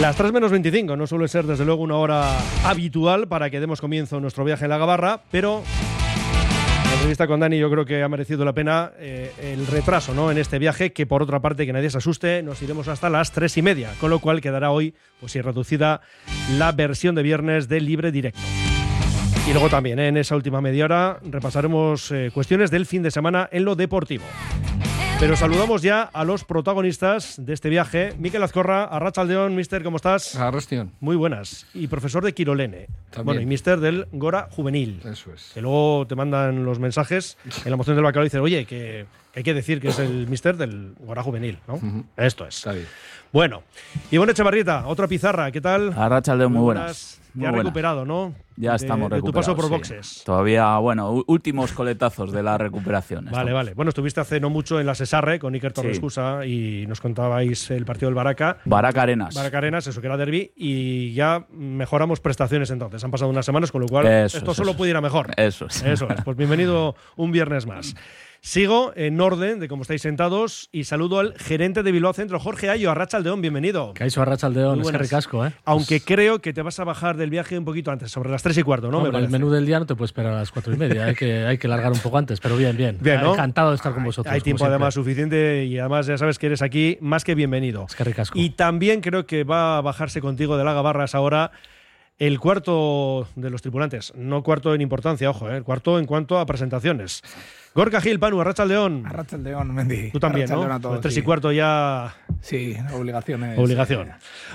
[0.00, 3.80] Las 3 menos 25 no suele ser desde luego una hora habitual para que demos
[3.80, 5.62] comienzo a nuestro viaje en la Gabarra, pero
[6.84, 10.30] la entrevista con Dani yo creo que ha merecido la pena eh, el retraso ¿no?
[10.30, 13.32] en este viaje, que por otra parte, que nadie se asuste, nos iremos hasta las
[13.32, 16.02] 3 y media, con lo cual quedará hoy, pues sí, reducida
[16.58, 18.40] la versión de viernes del libre directo.
[19.48, 20.08] Y luego también ¿eh?
[20.08, 24.24] en esa última media hora repasaremos eh, cuestiones del fin de semana en lo deportivo.
[25.18, 28.12] Pero saludamos ya a los protagonistas de este viaje.
[28.18, 30.36] Miquel Azcorra, Arrachaldeón, mister, ¿cómo estás?
[30.36, 30.92] Arrastión.
[31.00, 31.66] Muy buenas.
[31.72, 32.88] Y profesor de Quirolene.
[33.10, 33.24] También.
[33.24, 35.00] Bueno, y mister del Gora Juvenil.
[35.10, 35.52] Eso es.
[35.54, 39.06] Que luego te mandan los mensajes en la moción del bacalao y dicen, oye, que,
[39.32, 41.80] que hay que decir que es el mister del Gora Juvenil, ¿no?
[42.18, 42.58] Esto es.
[42.58, 42.86] Está bien.
[43.32, 43.62] Bueno,
[44.10, 45.94] Ivonne Echevarrieta, otra pizarra, ¿qué tal?
[45.96, 47.20] Arrachaldeón, muy buenas.
[47.36, 48.34] Ya recuperado, ¿no?
[48.56, 49.94] Ya De- estamos de tu paso por recuperados, sí.
[49.94, 50.24] boxes.
[50.24, 53.26] Todavía, bueno, últimos coletazos de la recuperación.
[53.30, 53.74] Vale, vale.
[53.74, 57.84] Bueno, estuviste hace no mucho en la Cesarre con Iker Torrescusa y nos contabais el
[57.84, 58.58] partido del Baraca.
[58.64, 59.34] Baraca Arenas.
[59.34, 63.04] Baraca Arenas, eso que era derby, y ya mejoramos prestaciones entonces.
[63.04, 65.00] Han pasado unas semanas, con lo cual Eso esto es, solo eso puede ir a
[65.02, 65.30] mejor.
[65.36, 65.82] Eso es.
[65.82, 66.22] Eso es.
[66.24, 67.94] Pues bienvenido un viernes más.
[68.46, 72.70] Sigo en orden de cómo estáis sentados y saludo al gerente de Bilbao Centro, Jorge
[72.70, 73.92] Ayo, Arrachaldeón, bienvenido.
[73.94, 75.52] Caixo Arrachaldeón, es que ricasco, ¿eh?
[75.64, 78.56] Aunque creo que te vas a bajar del viaje un poquito antes, sobre las tres
[78.56, 78.98] y cuarto, ¿no?
[78.98, 81.06] Hombre, Me el menú del día no te puede esperar a las cuatro y media,
[81.06, 82.98] hay que, hay que largar un poco antes, pero bien, bien.
[83.00, 83.32] Bien, ¿no?
[83.32, 84.32] Encantado de estar con vosotros.
[84.32, 87.86] Hay tiempo además suficiente y además ya sabes que eres aquí más que bienvenido.
[87.88, 88.38] Es que ricasco.
[88.38, 91.50] Y también creo que va a bajarse contigo de la Gabarras ahora
[92.18, 94.12] el cuarto de los tripulantes.
[94.14, 95.56] No cuarto en importancia, ojo, ¿eh?
[95.56, 97.22] el cuarto en cuanto a presentaciones.
[97.76, 99.04] Gorka Gil, Panu, Arrachaldeón.
[99.06, 100.10] Arrachaldeón, Mendy.
[100.10, 100.62] Tú también, ¿no?
[100.62, 101.20] A todos, Los tres sí.
[101.20, 103.58] y cuarto ya Sí, obligaciones.
[103.58, 104.08] obligación.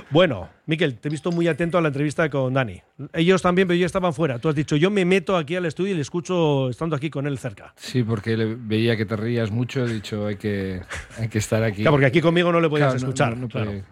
[0.09, 2.81] Bueno, Miquel, te he visto muy atento a la entrevista con Dani.
[3.14, 4.40] Ellos también, pero ellos estaban fuera.
[4.40, 7.28] Tú has dicho, yo me meto aquí al estudio y le escucho estando aquí con
[7.28, 7.74] él cerca.
[7.76, 10.81] Sí, porque le veía que te rías mucho, he dicho hay que,
[11.20, 11.81] hay que estar aquí.
[11.84, 13.36] Claro, porque aquí conmigo no le podías Claro, escuchar.
[13.36, 13.72] no- no claro.
[13.72, 13.84] podía.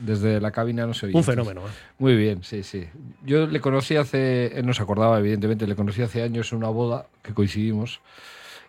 [0.00, 1.14] Desde la cabina no se oía.
[1.14, 1.66] Un Entonces, fenómeno.
[1.68, 1.72] ¿eh?
[1.98, 2.86] Muy bien, sí, sí.
[3.24, 6.68] Yo le conocí hace, él no se acordaba evidentemente, le conocí hace años en una
[6.68, 8.00] boda que coincidimos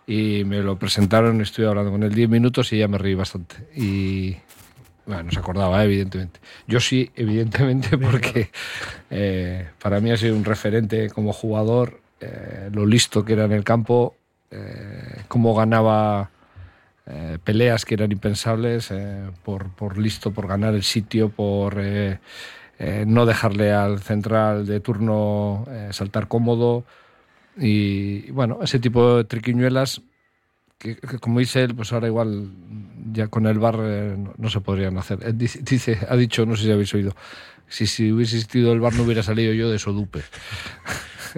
[0.05, 3.55] y me lo presentaron, estuve hablando con él 10 minutos y ya me reí bastante.
[3.75, 4.35] Y
[5.05, 5.85] bueno, no se acordaba, ¿eh?
[5.85, 6.39] evidentemente.
[6.67, 8.49] Yo sí, evidentemente, porque
[9.09, 13.51] eh, para mí ha sido un referente como jugador, eh, lo listo que era en
[13.51, 14.15] el campo,
[14.51, 16.29] eh, cómo ganaba
[17.43, 18.93] peleas que eran impensables,
[19.43, 21.75] por, por listo, por ganar el sitio, por
[22.79, 26.85] no dejarle al central de turno saltar cómodo.
[27.57, 30.01] Y bueno, ese tipo de triquiñuelas
[30.77, 32.49] que, que como dice él, pues ahora igual
[33.11, 35.19] ya con el bar eh, no, no se podrían hacer.
[35.23, 37.15] Él dice, dice- ha dicho, no sé si habéis oído,
[37.67, 40.21] si, si hubiese existido el bar no hubiera salido yo de Sodupe.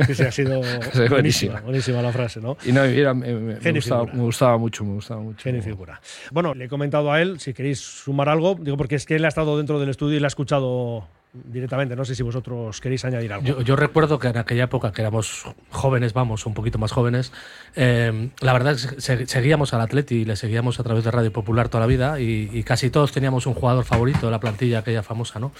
[0.07, 1.09] Sí, sí, ha sido buenísima.
[1.09, 2.57] buenísima, buenísima la frase, ¿no?
[2.65, 5.41] Y no, era- me, me- gustaba, me gustaba mucho, me gustaba mucho.
[5.43, 6.01] Genio figura.
[6.31, 9.25] Bueno, le he comentado a él, si queréis sumar algo, digo porque es que él
[9.25, 11.07] ha estado dentro del estudio y le ha escuchado
[11.45, 11.95] directamente.
[11.95, 13.45] No sé si vosotros queréis añadir algo.
[13.45, 17.31] Yo, yo recuerdo que en aquella época, que éramos jóvenes, vamos, un poquito más jóvenes,
[17.75, 21.11] eh, la verdad es que se- seguíamos al Atleti y le seguíamos a través de
[21.11, 24.39] Radio Popular toda la vida y, y casi todos teníamos un jugador favorito de la
[24.39, 25.51] plantilla aquella famosa, ¿no?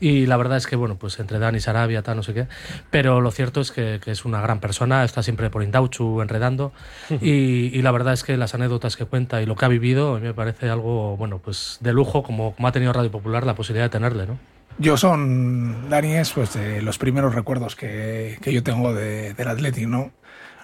[0.00, 2.46] Y la verdad es que, bueno, pues entre Dani, Sarabia, tal, no sé qué,
[2.90, 6.72] pero lo cierto es que, que es una gran persona, está siempre por Indauchu enredando
[7.20, 10.16] y, y la verdad es que las anécdotas que cuenta y lo que ha vivido
[10.16, 13.44] a mí me parece algo, bueno, pues de lujo, como, como ha tenido Radio Popular
[13.46, 14.38] la posibilidad de tenerle, ¿no?
[14.78, 19.48] Yo son, Dani, es pues de los primeros recuerdos que, que yo tengo de, del
[19.48, 20.10] Athletic, ¿no?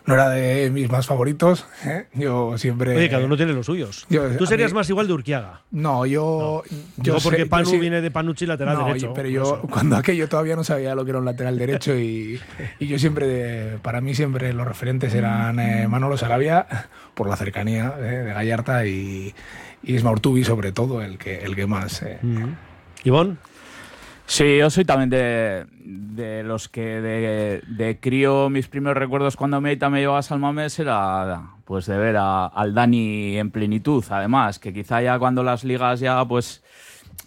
[0.07, 2.07] No era de mis más favoritos, ¿eh?
[2.15, 2.97] Yo siempre...
[2.97, 4.07] Oye, cada uno tiene los suyos.
[4.09, 5.63] Yo- Tú serías mí- más igual de Urquiaga.
[5.73, 6.63] No, yo...
[6.97, 9.07] Digo yo porque sé- yo Panu sí- viene de Panucci lateral No, derecho.
[9.09, 12.41] yo- pero yo cuando aquello todavía no sabía lo que era un lateral derecho y,
[12.79, 16.67] y yo siempre, para mí siempre los referentes eran eh, Manolo Sarabia,
[17.15, 19.35] por la cercanía eh, de Gallarta y,
[19.83, 22.01] y Isma Urtubi sobre todo, el que, el que más...
[22.03, 22.55] eh, Mm.
[23.05, 23.39] Ivón,
[24.29, 25.67] Sí, yo soy también de,
[26.45, 31.51] los que de, de crío mis primeros recuerdos cuando me, me llevaba a Salmamés era
[31.65, 36.25] pues de ver al Dani en plenitud, además, que quizá ya cuando las ligas ya
[36.25, 36.63] pues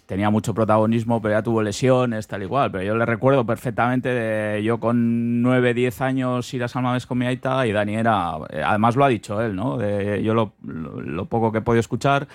[0.06, 2.70] tenía mucho protagonismo, pero ya tuvo lesiones, tal igual.
[2.72, 7.06] Pero yo le recuerdo perfectamente de yo con 9, 10 años ir a San Mamés
[7.06, 7.36] con mi y
[7.72, 8.32] Dani era,
[8.66, 9.78] además lo ha dicho él, ¿no?
[9.78, 12.28] De, yo lo, lo- lo poco que he podido escuchar,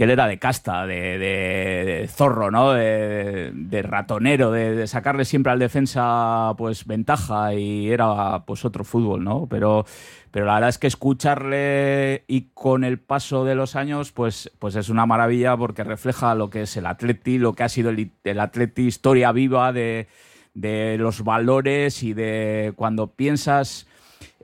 [0.00, 2.72] que él era de casta, de, zorro, ¿no?
[2.72, 9.22] De, ratonero, de, de sacarle siempre al defensa pues ventaja y era pues otro fútbol,
[9.22, 9.46] ¿no?
[9.50, 9.84] Pero,
[10.30, 14.74] pero la verdad es que escucharle y con el paso de los años pues, pues
[14.74, 18.10] es una maravilla porque refleja lo que es el Atleti, lo que ha sido el,
[18.24, 20.08] el Atleti, historia viva de,
[20.54, 23.86] de los valores y de cuando piensas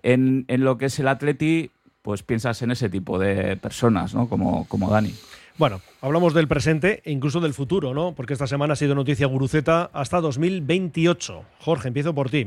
[0.03, 1.71] en, en lo que es el Atleti,
[2.07, 4.29] pues piensas en ese tipo de personas, ¿no?
[4.29, 5.13] Como, como Dani.
[5.59, 8.13] Bueno, hablamos del presente e incluso del futuro, ¿no?
[8.13, 11.43] Porque esta semana ha sido noticia Guruceta hasta 2028.
[11.59, 12.47] Jorge, empiezo por ti.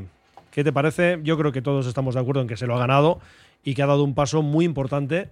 [0.49, 1.19] ¿Qué te parece?
[1.23, 3.19] Yo creo que todos estamos de acuerdo en que se lo ha ganado
[3.61, 5.27] y que ha dado un paso muy importante.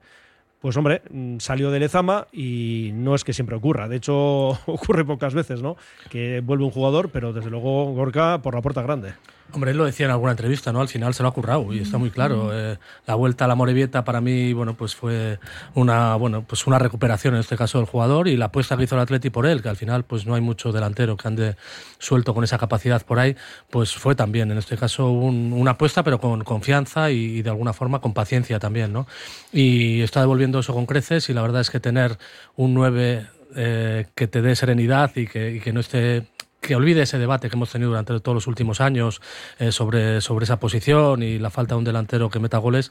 [0.59, 3.87] Pues hombre, mm, salió de Lezama y no es que siempre ocurra.
[3.87, 5.77] De hecho, ocurre pocas veces, ¿no?
[6.09, 9.13] Que vuelve un jugador, pero desde luego Gorka por la puerta grande.
[9.53, 10.81] Hombre, él lo decía en alguna entrevista, ¿no?
[10.81, 12.49] Al final se lo ha currado y está muy claro.
[12.53, 12.77] Eh,
[13.07, 15.39] la vuelta a la Morevieta para mí, bueno, pues fue
[15.73, 18.95] una, bueno, pues una recuperación en este caso del jugador y la apuesta que hizo
[18.95, 21.55] el Atleti por él, que al final pues no hay mucho delantero que ande
[21.97, 23.35] suelto con esa capacidad por ahí,
[23.69, 27.49] pues fue también en este caso un- una apuesta pero con confianza y, y de
[27.49, 29.07] alguna forma con paciencia también, ¿no?
[29.53, 32.17] Y está devolviendo eso con creces y la verdad es que tener
[32.57, 36.25] un 9 eh, que te dé serenidad y que, y que no esté
[36.61, 39.21] que olvide ese debate que hemos tenido durante todos los últimos años
[39.59, 42.89] eh, sobre, sobre esa posición y la falta de un delantero que meta goles,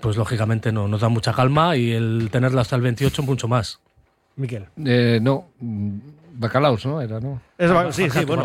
[0.00, 3.80] pues lógicamente no, nos da mucha calma y el tenerlo hasta el 28 mucho más.
[4.36, 4.66] Miquel.
[4.84, 5.48] Eh, no,
[6.32, 7.02] Bacalaos, ¿no?
[7.02, 7.40] Era, ¿no?
[7.58, 8.44] Es- sí, sí, bueno.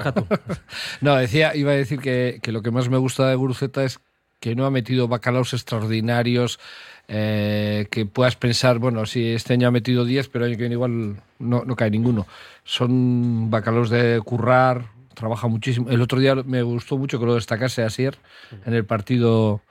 [1.01, 3.99] No, decía, iba a decir que, que lo que más me gusta de Guruceta es
[4.41, 6.59] que no ha metido bacalaos extraordinarios,
[7.07, 10.63] eh, que puedas pensar, bueno, si este año ha metido 10, pero el año que
[10.63, 12.25] viene igual no, no cae ninguno.
[12.63, 15.89] Son bacalaos de currar, trabaja muchísimo.
[15.89, 18.17] El otro día me gustó mucho que lo destacase Asier
[18.65, 19.61] en el partido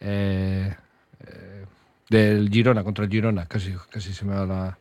[0.00, 0.72] eh,
[1.26, 1.64] eh,
[2.10, 4.78] del Girona, contra el Girona, casi, casi se me va la...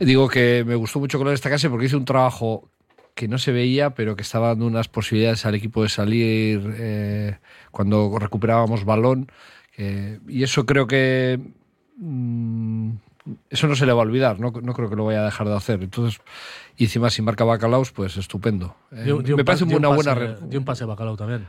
[0.00, 2.70] Digo que me gustó mucho que lo destacase porque hizo un trabajo
[3.14, 7.36] que no se veía, pero que estaba dando unas posibilidades al equipo de salir
[7.72, 9.28] cuando recuperábamos balón.
[9.78, 11.40] Eh, y eso creo que.
[11.96, 12.90] mm,
[13.50, 15.48] eso no se le va a olvidar, no, no creo que lo vaya a dejar
[15.48, 15.82] de hacer.
[15.82, 16.18] Entonces,
[16.78, 18.74] y encima si marca Bacalaos, pues estupendo.
[18.90, 20.14] Eh, Dio- dio me parece un una buena.
[20.14, 21.46] pase- Dio un pase bacalao también.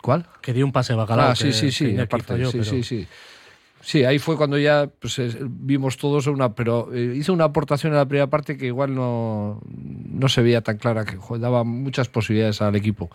[0.00, 0.26] ¿Cuál?
[0.40, 1.30] Que dio un pase bacalao.
[1.30, 3.06] Ah, sí, que- sí, sí, aparte, sí, pero- sí, sí.
[3.80, 7.92] Sí, ahí fue cuando ya pues, eh, vimos todos una, pero eh, hizo una aportación
[7.92, 12.08] en la primera parte que igual no, no se veía tan clara, que daba muchas
[12.08, 13.08] posibilidades al equipo.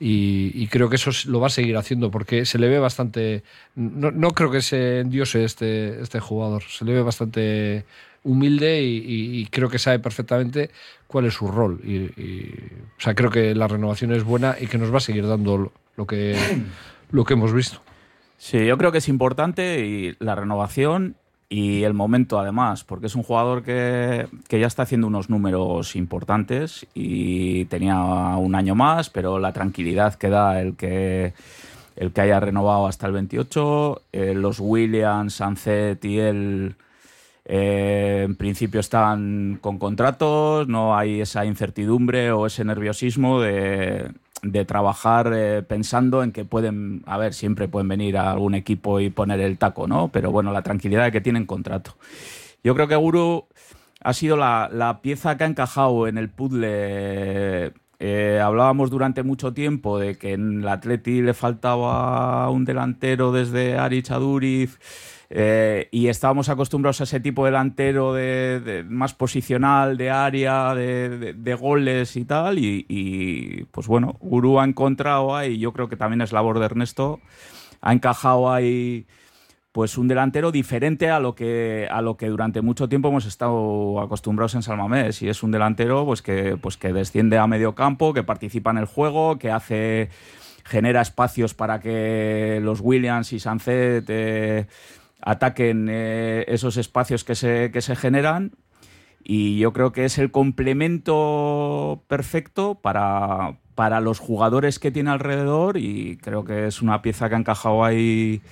[0.00, 3.42] Y, creo que eso lo va a seguir haciendo porque se le ve bastante.
[3.74, 7.84] No, no creo que se endiose este, este jugador, se le ve bastante
[8.24, 10.70] humilde y, creo que sabe perfectamente
[11.06, 11.80] cuál es su rol.
[11.84, 15.26] Y, o sea, creo que la renovación es buena y que nos va a seguir
[15.26, 16.36] dando lo que,
[17.10, 17.80] lo que hemos visto.
[18.36, 21.16] Sí, yo creo que es importante y la renovación
[21.48, 25.96] y el momento además, porque es un jugador que, que ya está haciendo unos números
[25.96, 27.96] importantes y tenía
[28.36, 31.34] un año más, pero la tranquilidad que da el que
[31.96, 36.74] el que haya renovado hasta el 28, eh, los Williams, Sancet y él
[37.44, 44.10] eh, en principio están con contratos, no hay esa incertidumbre o ese nerviosismo de,
[44.44, 49.00] de trabajar eh, pensando en que pueden, a ver, siempre pueden venir a algún equipo
[49.00, 50.08] y poner el taco, ¿no?
[50.08, 51.96] Pero bueno, la tranquilidad de que tienen contrato.
[52.62, 53.46] Yo creo que Guru
[54.00, 57.72] ha sido la, la pieza que ha encajado en el puzzle.
[58.00, 63.78] Eh, hablábamos durante mucho tiempo de que en el Atleti le faltaba un delantero desde
[63.78, 64.78] Ariz Aduriz.
[65.36, 70.76] Eh, y estábamos acostumbrados a ese tipo de delantero de, de- más posicional, de área,
[70.76, 72.60] de, goles y tal.
[72.60, 77.18] Y, pues bueno, Guru ha encontrado ahí, yo creo que también es labor de Ernesto,
[77.80, 79.06] ha encajado ahí
[79.72, 84.00] pues un delantero diferente a lo que a lo que durante mucho tiempo hemos estado
[84.00, 88.14] acostumbrados en Salmamés y es un delantero pues que pues que desciende a medio campo
[88.14, 90.10] que participa en el juego que hace
[90.64, 94.66] genera espacios para que los Williams y Sancet eh,
[95.24, 98.52] ataquen eh, esos espacios que se, que se generan
[99.24, 105.78] y yo creo que es el complemento perfecto para, para los jugadores que tiene alrededor
[105.78, 108.42] y creo que es una pieza que ha encajado ahí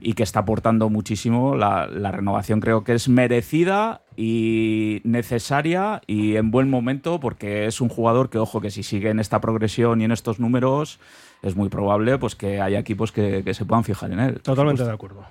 [0.00, 1.56] y que está aportando muchísimo.
[1.56, 7.80] La, la renovación creo que es merecida y necesaria y en buen momento porque es
[7.80, 11.00] un jugador que, ojo, que si sigue en esta progresión y en estos números,
[11.40, 14.40] es muy probable pues que haya equipos que, que se puedan fijar en él.
[14.42, 15.24] Totalmente de acuerdo.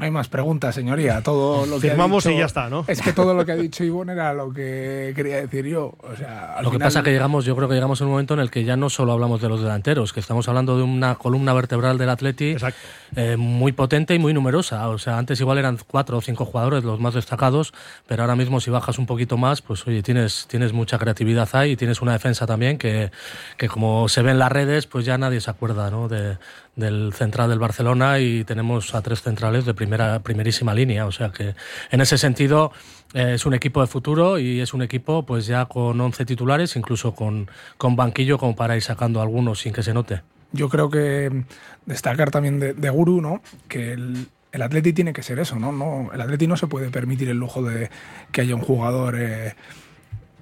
[0.00, 1.22] No hay más preguntas, señoría.
[1.22, 2.84] Todo lo que ha Firmamos dicho- y ya está, ¿no?
[2.88, 5.94] Es que todo lo que ha dicho Ivonne era lo que quería decir yo.
[5.98, 8.10] O sea, al Lo que pasa es que llegamos, yo creo que llegamos a un
[8.12, 10.82] momento en el que ya no solo hablamos de los delanteros, que estamos hablando de
[10.82, 12.56] una columna vertebral del Atleti
[13.16, 14.88] eh, muy potente y muy numerosa.
[14.88, 17.74] O sea, antes igual eran cuatro o cinco jugadores los más destacados,
[18.06, 21.72] pero ahora mismo si bajas un poquito más, pues oye, tienes, tienes mucha creatividad ahí
[21.72, 23.10] y tienes una defensa también que,
[23.58, 26.08] que como se ve en las redes, pues ya nadie se acuerda ¿no?
[26.08, 26.38] de,
[26.80, 31.06] del central del Barcelona y tenemos a tres centrales de primera, primerísima línea.
[31.06, 31.54] O sea que
[31.90, 32.72] en ese sentido
[33.14, 36.74] eh, es un equipo de futuro y es un equipo pues ya con 11 titulares,
[36.74, 40.22] incluso con, con banquillo como para ir sacando algunos sin que se note.
[40.52, 41.44] Yo creo que
[41.86, 43.40] destacar también de, de Guru, ¿no?
[43.68, 45.72] Que el, el Atleti tiene que ser eso, ¿no?
[45.72, 47.90] no el Atleti no se puede permitir el lujo de
[48.32, 49.54] que haya un jugador eh,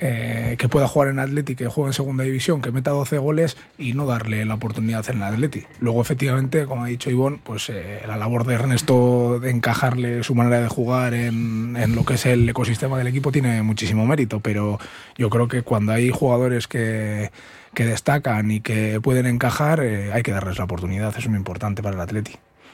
[0.00, 3.56] eh, que pueda jugar en Atleti, que juegue en segunda división, que meta 12 goles
[3.78, 5.64] y no darle la oportunidad en Atleti.
[5.80, 10.36] Luego, efectivamente, como ha dicho Ivonne, pues eh, la labor de Ernesto de encajarle su
[10.36, 14.78] manera de jugar en, lo que es el ecosistema del equipo tiene muchísimo mérito, pero
[15.16, 17.30] yo creo que cuando hay jugadores que,
[17.74, 21.96] destacan y que pueden encajar, eh, hay que darles la oportunidad, es muy importante para
[21.96, 22.32] el Atleti.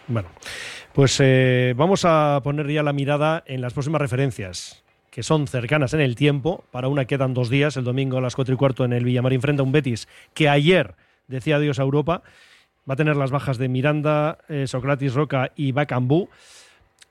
[0.08, 0.28] Bueno,
[0.92, 1.22] pues
[1.76, 4.83] vamos a poner ya la mirada en las próximas referencias,
[5.14, 6.64] que son cercanas en el tiempo.
[6.72, 9.40] Para una quedan dos días, el domingo a las cuatro y cuarto en el Villamarín
[9.40, 10.96] frente a un Betis que ayer
[11.28, 12.22] decía adiós a Europa.
[12.90, 16.28] Va a tener las bajas de Miranda, eh, Socrates Roca y Bacambú.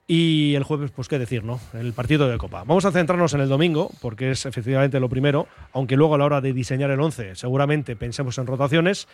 [0.06, 1.62] Y el jueves, pues qué decir, ¿no?
[1.74, 2.66] El partido de Copa.
[2.66, 6.26] Vamos a centrarnos en el domingo, porque es efectivamente lo primero, aunque luego a la
[6.26, 9.08] hora de diseñar el 11 seguramente pensemos en rotaciones.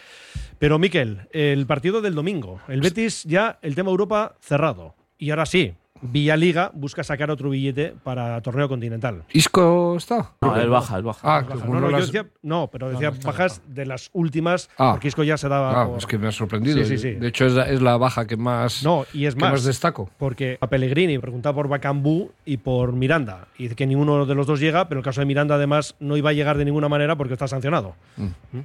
[0.58, 4.96] Pero Miquel, el partido del domingo, el Betis ya el tema Europa cerrado.
[5.20, 9.24] Y ahora sí, Villaliga busca sacar otro billete para torneo continental.
[9.32, 10.32] ¿Isco está?
[10.42, 11.20] No, él baja, él baja.
[11.24, 14.92] Ah, como No, no, las- decía- no, pero decía no bajas de las últimas, Ah.
[14.94, 16.78] porque Isco ya se daba Ah, por- es que me ha sorprendido.
[16.80, 17.12] Sí, sí, sí.
[17.12, 19.64] De hecho, es la, es la baja que más, No, y es que más, más
[19.66, 20.10] destaco.
[20.18, 24.48] porque a Pellegrini preguntaba por Bacambú y por Miranda, y dice que ninguno de los
[24.48, 27.16] dos llega, pero el caso de Miranda además no iba a llegar de ninguna manera
[27.18, 27.96] porque está sancionado.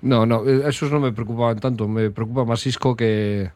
[0.03, 1.89] No, no, eh, esos no me preocupaban tanto.
[1.89, 3.51] Me preocupa más Isco que.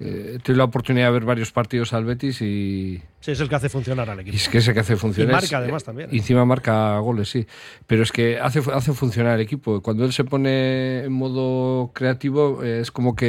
[0.00, 3.68] Eh, la oportunidad de ver varios partidos al Betis y, Sí, es el que hace
[3.68, 4.36] funcionar al y equipo.
[4.38, 5.30] es que ese que hace funcionar.
[5.30, 6.14] Y marca es- además también, ¿eh?
[6.14, 7.46] Y encima marca goles, sí.
[7.86, 9.82] Pero es que hace, hace funcionar el equipo.
[9.82, 13.26] Cuando él se pone en modo creativo, eh, es como que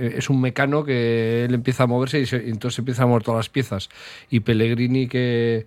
[0.00, 3.06] eh, es un mecano que él empieza a moverse y, se- y entonces empieza a
[3.06, 3.88] mover todas las piezas.
[4.28, 5.66] Y Pellegrini, que,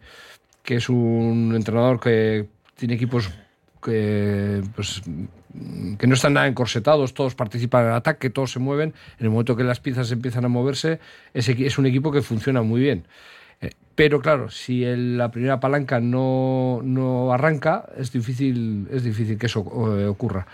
[0.64, 3.30] que es un entrenador que tiene equipos
[3.82, 5.02] que pues
[5.98, 8.94] que no están nada encorsetados, todos participan en el ataque, todos se mueven.
[9.20, 11.00] En el momento que las piezas empiezan a moverse,
[11.34, 13.06] es, es un equipo que funciona muy bien.
[13.62, 19.46] Eh, Pero claro, si la primera palanca no, no arranca, es difícil, es difícil que
[19.46, 19.62] eso
[19.98, 20.48] eh, ocurra.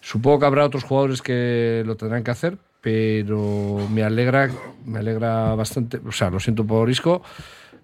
[0.00, 4.50] Supongo que habrá otros jugadores que lo tendrán que hacer, pero me alegra,
[4.84, 6.00] me alegra bastante.
[6.04, 7.22] O sea, lo siento por Isco.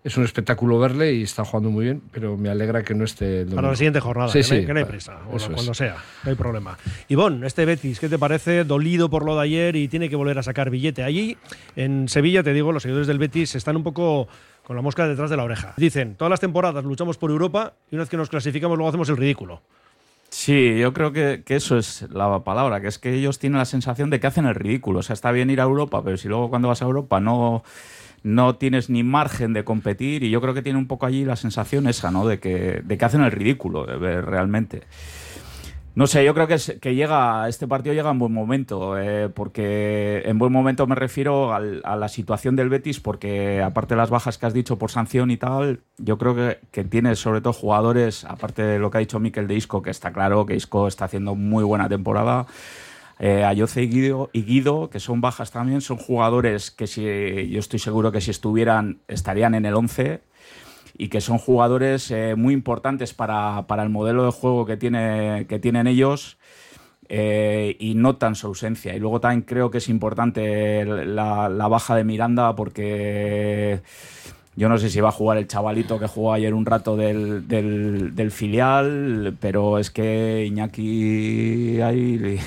[0.05, 3.43] Es un espectáculo verle y está jugando muy bien, pero me alegra que no esté
[3.43, 5.37] el Para la siguiente jornada, Sí, que, no hay, sí, que no hay prisa, o
[5.37, 5.49] es.
[5.49, 6.79] cuando sea, no hay problema.
[7.09, 8.65] Ivonne, este Betis, ¿qué te parece?
[8.65, 11.03] Dolido por lo de ayer y tiene que volver a sacar billete.
[11.03, 11.37] Allí,
[11.77, 14.29] en Sevilla, te digo, los seguidores del Betis están un poco
[14.65, 15.75] con la mosca detrás de la oreja.
[15.77, 19.09] Dicen, todas las temporadas luchamos por Europa y una vez que nos clasificamos luego hacemos
[19.09, 19.63] el ridículo.
[20.41, 23.65] Sí, yo creo que, que eso es la palabra, que es que ellos tienen la
[23.65, 25.01] sensación de que hacen el ridículo.
[25.01, 27.65] O sea, está bien ir a Europa, pero si luego cuando vas a Europa no,
[28.23, 31.35] no tienes ni margen de competir, y yo creo que tiene un poco allí la
[31.35, 32.25] sensación esa, ¿no?
[32.25, 34.85] De que, de que hacen el ridículo, de ver realmente.
[35.95, 39.29] No sé, yo creo que, es- que llega, este partido llega en buen momento, eh,
[39.35, 43.99] porque en buen momento me refiero al- a la situación del Betis, porque aparte de
[43.99, 47.41] las bajas que has dicho por sanción y tal, yo creo que, que tiene sobre
[47.41, 50.55] todo jugadores, aparte de lo que ha dicho Miquel de Isco, que está claro que
[50.55, 52.47] Isco está haciendo muy buena temporada,
[53.19, 57.03] eh, Ayoce y Guido, y Guido, que son bajas también, son jugadores que si,
[57.51, 60.21] yo estoy seguro que si estuvieran estarían en el 11
[60.99, 65.47] y que son jugadores eh, muy importantes para, para el modelo de juego que, tiene,
[65.49, 66.37] que tienen ellos
[67.09, 68.95] eh, y notan su ausencia.
[68.95, 73.81] Y luego también creo que es importante la, baja de Miranda porque
[74.57, 77.47] yo no sé si va a jugar el chavalito que jugó ayer un rato del,
[77.47, 82.41] del- del filial, pero es que Iñaki ahí le,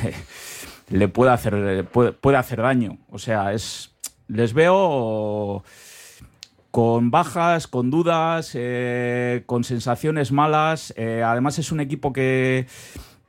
[0.90, 2.98] le puede, hacer, puede, puede hacer daño.
[3.10, 3.92] O sea, es
[4.28, 5.64] les veo
[6.72, 10.94] con bajas, con dudas, eh, con sensaciones malas.
[10.98, 12.66] Eh, además es un equipo que,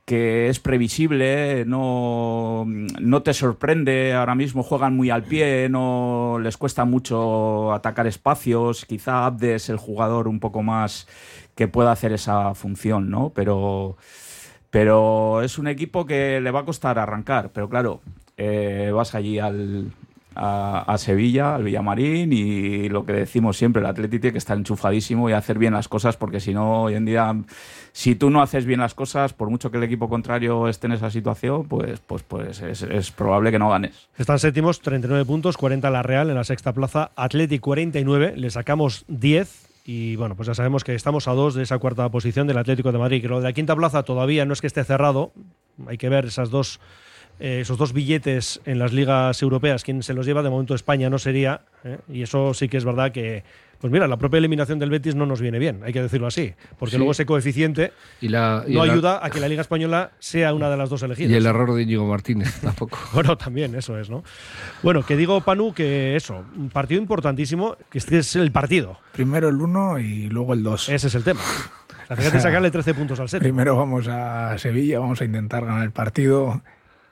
[0.05, 4.13] que es previsible, no, no te sorprende.
[4.13, 8.85] Ahora mismo juegan muy al pie, no les cuesta mucho atacar espacios.
[8.85, 11.07] Quizá Abde es el jugador un poco más
[11.55, 13.31] que pueda hacer esa función, ¿no?
[13.35, 13.97] Pero,
[14.71, 17.51] pero es un equipo que le va a costar arrancar.
[17.53, 18.01] Pero claro,
[18.37, 19.91] eh, vas allí al,
[20.35, 25.29] a, Sevilla, al Villamarín y lo que decimos siempre, el Atleti tiene que estar enchufadísimo
[25.29, 27.35] y hacer bien las cosas porque si no, hoy en día,
[27.91, 30.93] si tú no haces bien las cosas, por mucho que el equipo contrario esté en
[30.93, 34.09] esa situación, pues, pues, pues es, es probable que no ganes.
[34.17, 39.05] Están séptimos, 39 puntos, 40 la Real en la sexta plaza, Atleti 49, le sacamos
[39.07, 42.57] 10 y bueno, pues ya sabemos que estamos a dos de esa cuarta posición del
[42.57, 45.33] Atlético de Madrid, que lo de la quinta plaza todavía no es que esté cerrado,
[45.87, 46.79] hay que ver esas dos
[47.43, 51.09] eh, esos dos billetes en las ligas europeas, quién se los lleva, de momento España
[51.09, 51.97] no sería, ¿eh?
[52.07, 53.43] y eso sí que es verdad que,
[53.81, 56.53] pues mira, la propia eliminación del Betis no nos viene bien, hay que decirlo así,
[56.79, 56.97] porque Sí.
[56.97, 60.69] luego ese coeficiente Y la, y no ayuda a que la Liga Española sea una
[60.69, 61.31] de las dos elegidas.
[61.31, 62.97] Y el error de Íñigo Martínez tampoco.
[63.13, 64.23] Bueno, también, eso es, ¿no?
[64.83, 69.49] Bueno, que digo, Panu, que eso, un partido importantísimo, que este es el partido, Primero
[69.49, 70.87] el 1 y luego el 2.
[70.89, 71.41] ese es el tema.
[72.03, 73.47] O sea, fíjate sacarle 13 puntos al séptimo.
[73.55, 76.61] Primero vamos a Sevilla, vamos a intentar ganar el partido,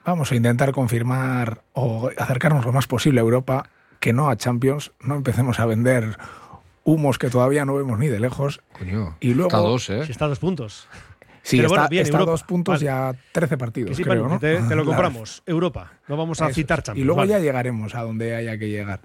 [0.04, 3.68] vamos a intentar confirmar o acercarnos lo más posible a Europa,
[4.00, 6.16] que no a Champions, no empecemos a vender
[6.84, 8.60] humos que todavía no vemos ni de lejos.
[8.78, 10.04] Coño, Y luego- está a dos, ¿eh?
[10.06, 10.88] Si está a dos puntos.
[11.44, 12.30] Sí, Pero está, bueno, bien, está Europa.
[12.30, 12.84] dos puntos Vale.
[12.84, 15.42] y a 13 partidos, te, te lo compramos.
[15.44, 16.84] Europa, no vamos a Eso citar es.
[16.84, 17.02] Champions.
[17.02, 17.32] Y luego vale.
[17.32, 19.00] ya llegaremos a donde haya que llegar.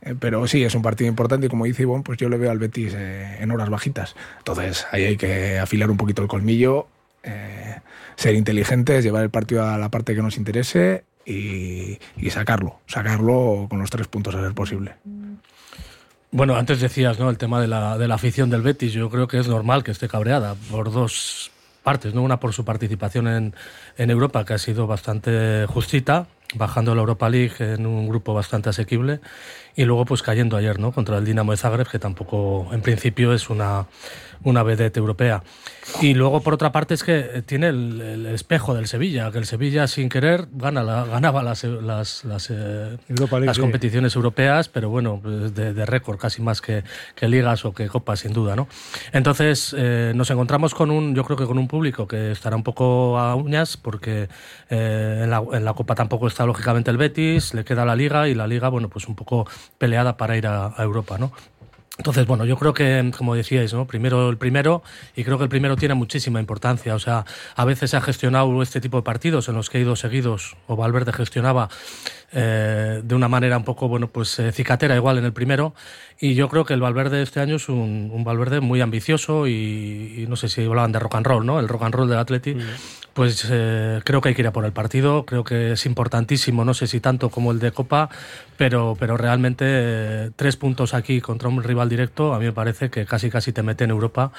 [0.00, 2.50] Eh, pero sí, es un partido importante y como dice Ivonne, pues yo le veo
[2.50, 4.16] al Betis eh, en horas bajitas.
[4.38, 6.88] Entonces ahí hay que afilar un poquito el colmillo,
[7.22, 7.76] eh,
[8.16, 11.98] ser inteligentes, llevar el partido a la parte que nos interese y,
[12.30, 12.80] sacarlo.
[12.86, 14.94] Sacarlo con los tres puntos a ser posible.
[16.30, 17.28] Bueno, antes decías, ¿no?
[17.28, 18.92] El tema de la, de la afición del Betis.
[18.92, 21.50] Yo creo que es normal que esté cabreada por dos
[21.82, 22.22] partes, ¿no?
[22.22, 23.54] Una por su participación en,
[23.98, 28.70] en Europa, que ha sido bastante justita, bajando la Europa League en un grupo bastante
[28.70, 29.20] asequible,
[29.76, 30.92] y luego pues cayendo ayer, ¿no?
[30.92, 33.86] Contra el Dinamo de Zagreb, que tampoco en principio es una,
[34.44, 35.42] una vedette europea.
[36.00, 39.38] Y luego, por otra parte, es que eh, tiene el, el espejo del Sevilla, que
[39.38, 42.98] el Sevilla sin querer gana la- ganaba las, las, las, eh,
[43.46, 46.84] las competiciones europeas, pero bueno, pues de, de récord, casi más que,
[47.16, 48.68] que ligas o que copas, sin duda, ¿no?
[49.12, 52.62] Entonces, eh, nos encontramos con un, yo creo que con un público que estará un
[52.62, 54.28] poco a uñas, porque
[54.70, 58.28] eh, en, la, en la Copa tampoco está lógicamente el Betis, le queda la Liga
[58.28, 59.46] y la Liga, bueno, pues un poco
[59.78, 61.32] peleada para ir a, a Europa, ¿no?
[61.98, 63.86] Entonces, bueno, yo creo que, como decíais, ¿no?
[63.86, 64.82] primero el primero,
[65.14, 66.94] y creo que el primero tiene muchísima importancia.
[66.94, 69.82] O sea, a veces se ha gestionado este tipo de partidos en los que he
[69.82, 71.68] ido seguidos, o Valverde gestionaba
[72.32, 75.74] eh, de una manera un poco, bueno, pues eh, cicatera igual en el primero.
[76.18, 79.46] Y yo creo que el Valverde de este año es un, un Valverde muy ambicioso
[79.46, 81.60] y, y no sé si hablaban de rock and roll, ¿no?
[81.60, 82.56] El rock and roll del Atleti.
[83.14, 86.64] Pues eh, creo que hay que ir a por el partido, creo que es importantísimo,
[86.64, 88.08] no sé si tanto como el de Copa,
[88.56, 92.90] pero, pero realmente eh, tres puntos aquí contra un rival directo, a mí me parece
[92.90, 94.32] que casi casi te mete en Europa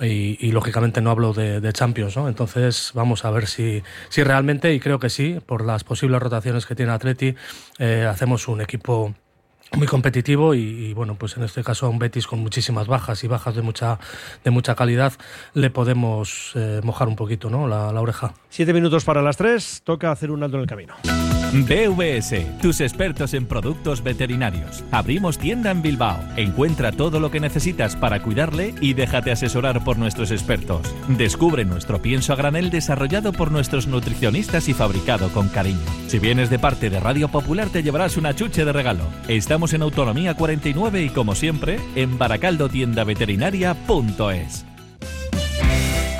[0.00, 2.28] y, y, lógicamente no hablo de, de Champions, ¿no?
[2.28, 6.66] Entonces vamos a ver si, si realmente, y creo que sí, por las posibles rotaciones
[6.66, 7.36] que tiene Atleti,
[7.78, 9.14] eh, hacemos un equipo
[9.74, 13.22] muy competitivo y, y, bueno pues en este caso a un Betis con muchísimas bajas
[13.24, 13.98] y bajas de mucha
[14.44, 15.12] de mucha calidad
[15.54, 19.82] le podemos eh, mojar un poquito no la, la, oreja siete minutos para las tres
[19.84, 20.94] toca hacer un alto en el camino
[21.52, 24.84] BVS, tus expertos en productos veterinarios.
[24.90, 26.18] Abrimos tienda en Bilbao.
[26.36, 30.94] Encuentra todo lo que necesitas para cuidarle y déjate asesorar por nuestros expertos.
[31.08, 35.78] Descubre nuestro pienso a granel desarrollado por nuestros nutricionistas y fabricado con cariño.
[36.08, 39.04] Si vienes de parte de Radio Popular te llevarás una chuche de regalo.
[39.56, 44.75] Estamos en Autonomía 49 y como siempre en baracaldotiendaveterinaria.es.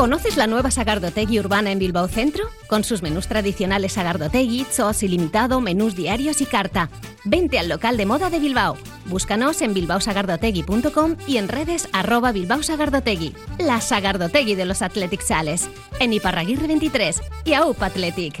[0.00, 2.44] ¿Conoces la nueva Sagardotegui urbana en Bilbao Centro?
[2.68, 6.88] Con sus menús tradicionales Sagardotegui, sos ilimitado, menús diarios y carta.
[7.24, 8.78] Vente al local de moda de Bilbao.
[9.04, 13.34] Búscanos en bilbaosagardotegui.com y en redes arroba Bilbao Sagardotegui.
[13.58, 15.68] La Sagardotegui de los Athletic Sales.
[15.98, 18.40] En Iparraguirre 23 y AUP Athletic.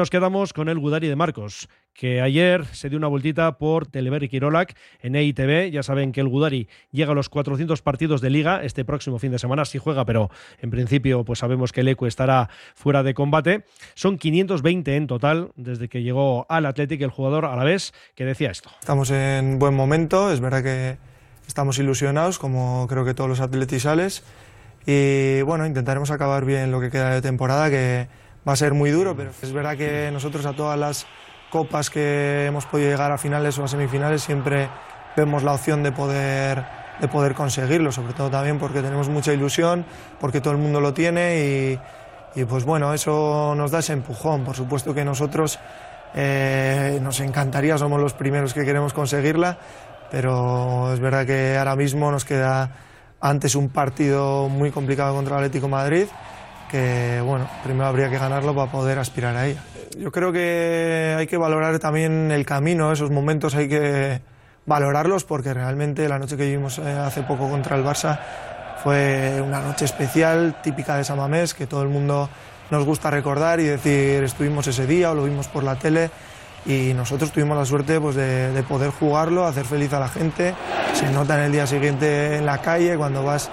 [0.00, 4.22] Nos quedamos con el Gudari de Marcos, que ayer se dio una vueltita por Telever
[4.22, 5.70] y Kirolak en EITV.
[5.70, 9.30] Ya saben que el Gudari llega a los 400 partidos de liga este próximo fin
[9.30, 13.12] de semana, sí juega, pero en principio pues sabemos que el ECU estará fuera de
[13.12, 13.64] combate.
[13.92, 18.24] Son 520 en total desde que llegó al Athletic el jugador a la vez que
[18.24, 18.70] decía esto.
[18.80, 20.96] Estamos en buen momento, es verdad que
[21.46, 24.24] estamos ilusionados, como creo que todos los atletisales,
[24.86, 28.08] y bueno, intentaremos acabar bien lo que queda de temporada, que
[28.46, 31.06] va a ser muy duro, pero es verdad que nosotros a todas las
[31.50, 34.68] copas que hemos podido llegar a finales o a semifinales siempre
[35.16, 36.64] vemos la opción de poder,
[37.00, 39.84] de poder conseguirlo, sobre todo también porque tenemos mucha ilusión,
[40.20, 41.38] porque todo el mundo lo tiene
[42.36, 44.44] y, y pues bueno, eso nos da ese empujón.
[44.44, 45.58] Por supuesto que nosotros
[46.14, 49.58] eh, nos encantaría, somos los primeros que queremos conseguirla,
[50.10, 52.70] pero es verdad que ahora mismo nos queda
[53.20, 56.06] antes un partido muy complicado contra el Atlético de Madrid
[56.70, 59.62] que bueno, primero habría que ganarlo para poder aspirar a ella.
[59.98, 64.20] Yo creo que hay que valorar también el camino, esos momentos hay que
[64.66, 68.18] valorarlos porque realmente la noche que vivimos eh, hace poco contra el Barça
[68.82, 72.30] fue una noche especial, típica de Samamés, que todo el mundo
[72.70, 76.10] nos gusta recordar y decir estuvimos ese día o lo vimos por la tele
[76.66, 80.54] y nosotros tuvimos la suerte pues, de, de poder jugarlo, hacer feliz a la gente.
[80.94, 83.50] Se nota en el día siguiente en la calle cuando vas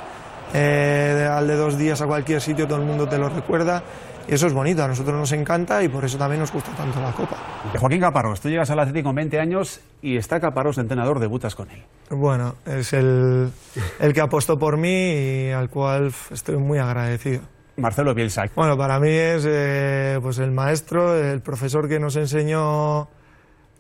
[0.54, 3.84] eh, al de dos días a cualquier sitio, todo el mundo te lo recuerda.
[4.28, 7.00] Y eso es bonito, a nosotros nos encanta y por eso también nos gusta tanto
[7.00, 7.38] la Copa.
[7.80, 11.72] Joaquín Caparrós, tú llegas al Atlético con 20 años y está Caparrós entrenador, debutas con
[11.72, 11.82] él.
[12.10, 13.50] Bueno, es el,
[14.00, 17.42] el que apostó por mí y al cual estoy muy agradecido.
[17.78, 18.46] Marcelo Bielsa.
[18.56, 23.08] Bueno, para mí es eh, pues el maestro, el profesor que nos enseñó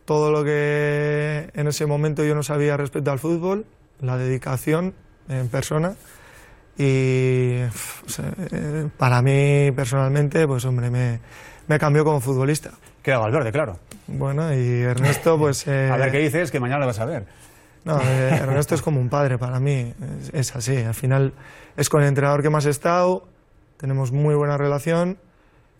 [0.05, 3.65] todo lo que en ese momento yo no sabía respecto al fútbol,
[3.99, 4.93] la dedicación
[5.27, 5.95] en persona.
[6.77, 7.69] Y eh,
[8.97, 11.19] para mí personalmente, pues hombre, me,
[11.67, 12.71] me cambió como futbolista.
[13.01, 13.79] Queda Valverde, claro.
[14.07, 15.65] Bueno, y Ernesto, pues...
[15.67, 17.25] Eh, a ver qué dices, que mañana lo vas a ver.
[17.83, 20.77] No, eh, Ernesto es como un padre para mí, es, es, así.
[20.77, 21.33] Al final
[21.75, 23.27] es con el entrenador que más he estado,
[23.77, 25.17] tenemos muy buena relación.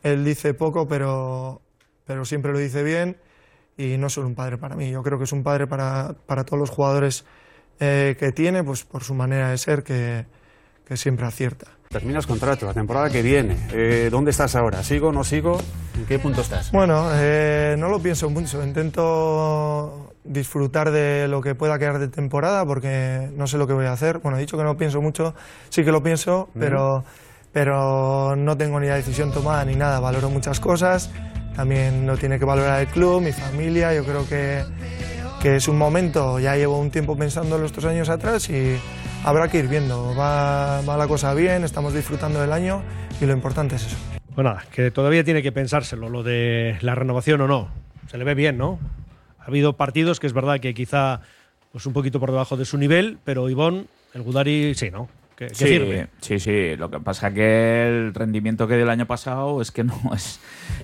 [0.03, 1.61] Él dice poco, pero,
[2.05, 3.17] pero siempre lo dice bien.
[3.77, 6.43] Y no solo un padre para mí, yo creo que es un padre para, para
[6.43, 7.25] todos los jugadores
[7.79, 10.25] eh, que tiene, pues por su manera de ser, que,
[10.87, 11.67] que siempre acierta.
[11.89, 13.57] Terminas contrato la temporada que viene.
[13.71, 14.83] Eh, ¿Dónde estás ahora?
[14.83, 15.59] ¿Sigo, no sigo?
[15.97, 16.71] ¿En qué punto estás?
[16.71, 18.63] Bueno, eh, no lo pienso mucho.
[18.63, 23.85] Intento disfrutar de lo que pueda quedar de temporada porque no sé lo que voy
[23.85, 24.19] a hacer.
[24.19, 25.33] Bueno, he dicho que no pienso mucho,
[25.69, 27.03] sí que lo pienso, pero,
[27.51, 29.99] pero no tengo ni la decisión tomada ni nada.
[29.99, 31.09] Valoro muchas cosas.
[31.55, 33.93] También lo tiene que valorar el club, mi familia.
[33.93, 34.63] Yo creo que,
[35.41, 36.39] que es un momento.
[36.39, 38.77] Ya llevo un tiempo pensándolo estos años atrás y
[39.23, 40.15] habrá que ir viendo.
[40.15, 42.81] Va, va, la cosa bien, estamos disfrutando del año
[43.19, 43.97] y lo importante es eso.
[44.33, 47.69] Pues nada, que todavía tiene que pensárselo, lo de la renovación o no.
[48.09, 48.79] Se le ve bien, ¿no?
[49.39, 51.21] Ha habido partidos que es verdad que quizá
[51.71, 55.09] pues un poquito por debajo de su nivel, pero Ivón, el Gudari, sí, ¿no?
[55.35, 56.07] Que, que sí, sirve.
[56.19, 56.75] sí, sí.
[56.75, 60.39] Lo que pasa que el rendimiento que dio el año pasado es que no es,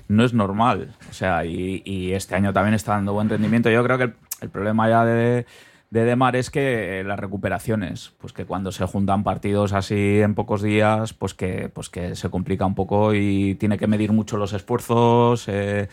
[0.08, 0.94] no es normal.
[1.10, 3.70] O sea, y, y este año también está dando buen rendimiento.
[3.70, 5.46] Yo creo que el, el problema ya de
[5.94, 10.60] de Demar es que las recuperaciones, pues que cuando se juntan partidos así en pocos
[10.60, 14.52] días, pues que, pues que se complica un poco y tiene que medir mucho los
[14.54, 15.44] esfuerzos.
[15.46, 15.88] Eh,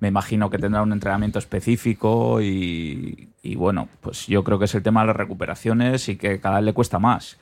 [0.00, 4.74] me imagino que tendrá un entrenamiento específico y, y bueno, pues yo creo que es
[4.74, 7.36] el tema de las recuperaciones y que cada vez le cuesta más.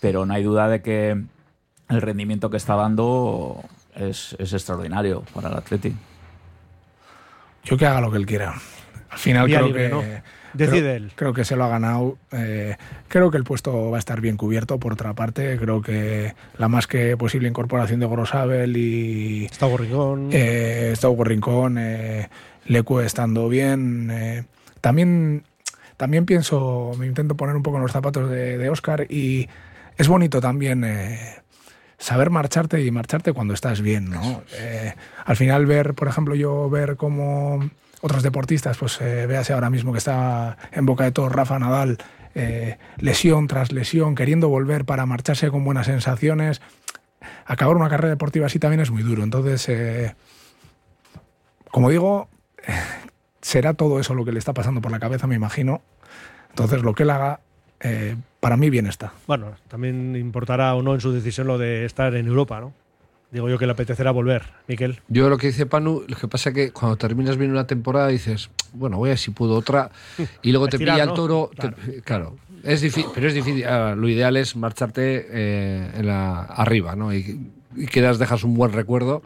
[0.00, 1.22] Pero no hay duda de que
[1.90, 3.62] el rendimiento que está dando
[3.94, 5.94] es, es extraordinario para el Atleti.
[7.62, 8.54] Yo que haga lo que él quiera.
[9.10, 10.02] Al final creo libre, que ¿no?
[10.54, 11.12] Decide creo, él.
[11.14, 12.18] creo que se lo ha ganado.
[12.32, 12.76] Eh,
[13.08, 14.78] creo que el puesto va a estar bien cubierto.
[14.78, 20.28] Por otra parte, creo que la más que posible incorporación de Gorosabel y Está Rincón.
[20.32, 22.28] eh, está Hugo Rincón, eh,
[22.66, 24.08] Lecu estando bien.
[24.12, 24.44] eh,
[24.80, 25.44] también,
[25.96, 29.48] también pienso, me intento poner un poco en los zapatos de, de Oscar y
[29.96, 31.18] es bonito también eh,
[31.98, 34.42] saber marcharte y marcharte cuando estás bien, ¿no?
[34.58, 37.60] Eh, al final ver, por ejemplo, yo ver cómo
[38.02, 41.98] otros deportistas, pues eh, véase ahora mismo que está en boca de todos Rafa Nadal,
[42.34, 46.60] eh, lesión tras lesión, queriendo volver para marcharse con buenas sensaciones.
[47.46, 49.22] Acabar una carrera deportiva así también es muy duro.
[49.22, 50.14] Entonces, eh,
[51.70, 52.28] como digo,
[53.40, 55.80] será todo eso lo que le está pasando por la cabeza, me imagino.
[56.50, 57.40] Entonces, lo que él haga,
[57.80, 59.12] eh, para mí bien está.
[59.26, 62.72] Bueno, también importará o no en su decisión lo de estar en Europa, ¿no?
[63.32, 65.00] Digo yo que le apetecerá volver, Miquel.
[65.08, 68.08] Yo lo que dice Panu, lo que pasa es que cuando terminas bien una temporada
[68.08, 69.90] dices, bueno, voy a ver si puedo otra,
[70.42, 71.12] y luego te Estirar, pilla ¿no?
[71.12, 71.50] el toro.
[71.58, 72.36] te- Claro.
[72.62, 73.64] Es difícil, pero es difícil.
[73.66, 77.12] ah, lo ideal es marcharte eh, en la, arriba, ¿no?
[77.12, 79.22] Y, y quedas, dejas un buen recuerdo.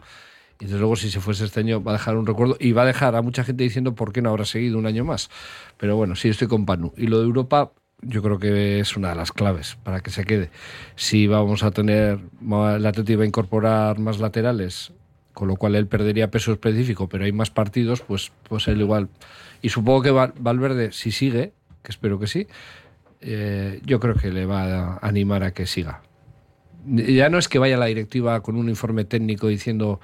[0.59, 2.81] Y desde luego, si se fuese este año, va a dejar un recuerdo y va
[2.81, 5.29] a dejar a mucha gente diciendo por qué no habrá seguido un año más.
[5.77, 6.93] Pero bueno, sí, estoy con Panu.
[6.97, 10.23] Y lo de Europa, yo creo que es una de las claves para que se
[10.23, 10.49] quede.
[10.95, 14.91] Si vamos a tener, el Atleti va a incorporar más laterales,
[15.33, 19.09] con lo cual él perdería peso específico, pero hay más partidos, pues, pues él igual.
[19.61, 22.47] Y supongo que Val- Valverde, si sigue, que espero que sí,
[23.21, 26.01] eh, yo creo que le va a animar a que siga.
[26.85, 29.99] Ya no es que vaya la directiva con un informe técnico diciendo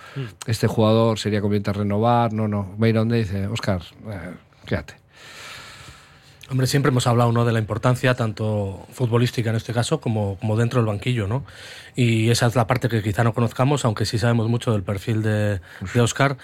[0.48, 2.76] este jugador sería conveniente renovar, no, no.
[2.82, 4.34] Va a ir a donde dice, Oscar, eh,
[4.66, 4.96] quédate.
[6.54, 7.46] Hombre, siempre hemos hablado ¿no?
[7.46, 11.44] de la importancia, tanto futbolística en este caso, como, como dentro del banquillo, ¿no?
[11.96, 15.24] Y esa es la parte que quizá no conozcamos, aunque sí sabemos mucho del perfil
[15.24, 15.62] de,
[15.96, 16.38] de Oscar,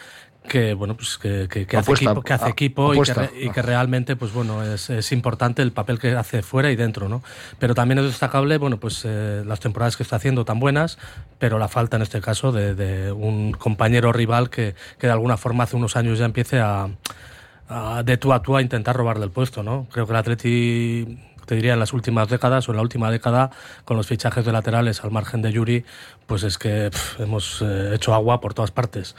[0.48, 2.98] que bueno, pues que, que- que hace Apuesta, equipo, que hace a- equipo y,
[3.30, 6.76] que, y que realmente, pues bueno, es, es importante el papel que hace fuera y
[6.76, 7.22] dentro, ¿no?
[7.60, 10.98] Pero también es destacable, bueno, pues eh, las temporadas que está haciendo tan buenas,
[11.38, 15.38] pero la falta en este caso de, de un compañero rival que, que de alguna
[15.38, 16.90] forma hace unos años ya empiece a,
[17.70, 19.88] a- de tú a tú a intentar robarle el puesto, ¿no?
[19.92, 23.50] Creo que el Atleti, te diría en las últimas décadas o en la última década,
[23.86, 25.86] con los fichajes de laterales al margen de Yuri,
[26.28, 29.16] pues es que pf, hemos eh, hecho agua por todas partes.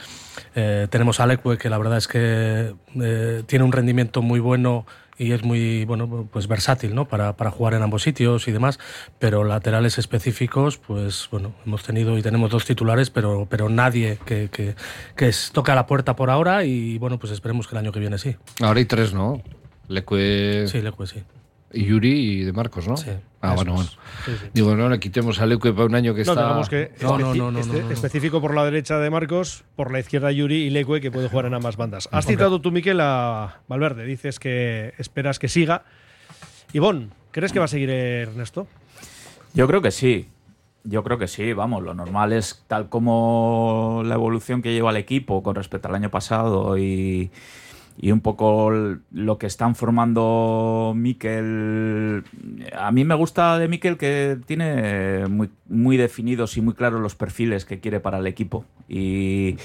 [0.55, 4.85] Eh, tenemos a Leque, que la verdad es que eh, tiene un rendimiento muy bueno
[5.21, 7.05] y es muy bueno pues versátil ¿no?
[7.07, 8.79] para, para jugar en ambos sitios y demás
[9.19, 14.49] pero laterales específicos pues bueno hemos tenido y tenemos dos titulares pero pero nadie que,
[14.51, 14.75] que,
[15.15, 17.99] que es- toca la puerta por ahora y bueno pues esperemos que el año que
[17.99, 19.41] viene sí Ahora hay tres, ¿no?
[19.87, 21.23] Leque, sí Leque sí
[21.73, 22.97] Yuri y de Marcos, ¿no?
[22.97, 23.09] Sí,
[23.43, 23.89] Ah, bueno, bueno.
[24.25, 24.47] Sí, sí.
[24.53, 26.43] Digo, no le quitemos a Leque para un año que No, está.
[26.43, 27.91] digamos que No, no, especi- no, no, este- no, no, no.
[27.91, 31.45] específico por la derecha de Marcos, por la izquierda Yuri y Leque, que puede jugar
[31.47, 32.07] en ambas bandas.
[32.11, 34.05] Has citado tú, Miquel, a Valverde.
[34.05, 35.83] Dices que esperas que siga.
[36.73, 38.67] Ivón, ¿crees que va a seguir Ernesto?
[39.55, 40.29] Yo creo que sí.
[40.83, 44.97] Yo creo que sí, vamos, lo normal es tal como la evolución que lleva el
[44.97, 47.29] equipo con respecto al año pasado y,
[47.97, 48.71] y un poco
[49.11, 52.23] lo que están formando Mikel.
[52.75, 57.15] A mí me gusta de Mikel que tiene muy, muy definidos y muy claros los
[57.15, 59.57] perfiles que quiere para el equipo y,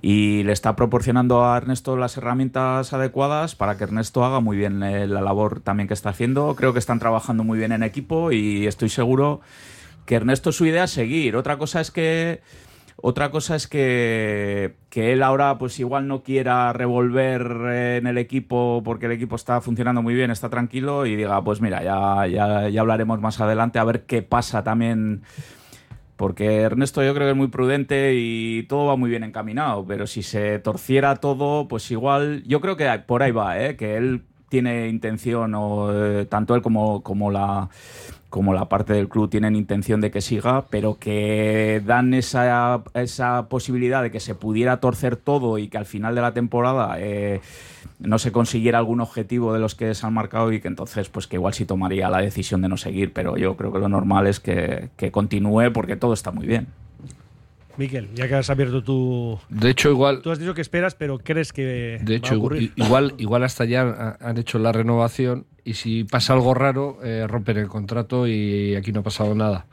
[0.00, 4.82] y le está proporcionando a Ernesto las herramientas adecuadas para que Ernesto haga muy bien
[4.82, 6.54] eh, la labor también que está haciendo.
[6.56, 9.40] Creo que están trabajando muy bien en equipo y estoy seguro
[10.06, 11.36] que Ernesto su idea es seguir.
[11.36, 12.42] Otra cosa es que
[12.96, 18.18] otra cosa es que, que él ahora pues igual no quiera revolver eh, en el
[18.18, 22.26] equipo porque el equipo está funcionando muy bien, está tranquilo y diga, pues mira, ya,
[22.26, 25.22] ya, ya hablaremos más adelante a ver qué pasa también.
[26.16, 30.06] Porque Ernesto yo creo que es muy prudente y todo va muy bien encaminado, pero
[30.06, 33.76] si se torciera todo, pues igual, yo creo que por ahí va, ¿eh?
[33.76, 37.68] que él tiene intención, o eh, tanto él como, como la
[38.34, 43.48] como la parte del club tienen intención de que siga, pero que dan esa, esa
[43.48, 47.40] posibilidad de que se pudiera torcer todo y que al final de la temporada eh,
[48.00, 51.28] no se consiguiera algún objetivo de los que se han marcado y que entonces pues
[51.28, 54.26] que igual sí tomaría la decisión de no seguir, pero yo creo que lo normal
[54.26, 56.66] es que, que continúe porque todo está muy bien.
[57.76, 59.38] Miquel, ya que has abierto tu.
[59.48, 60.22] De hecho, igual.
[60.22, 61.98] Tú has dicho que esperas, pero crees que.
[62.02, 62.62] De va hecho, a ocurrir?
[62.62, 66.98] i- igual, igual hasta ya ha- han hecho la renovación y si pasa algo raro,
[67.02, 69.66] eh, rompen el contrato y aquí no ha pasado nada.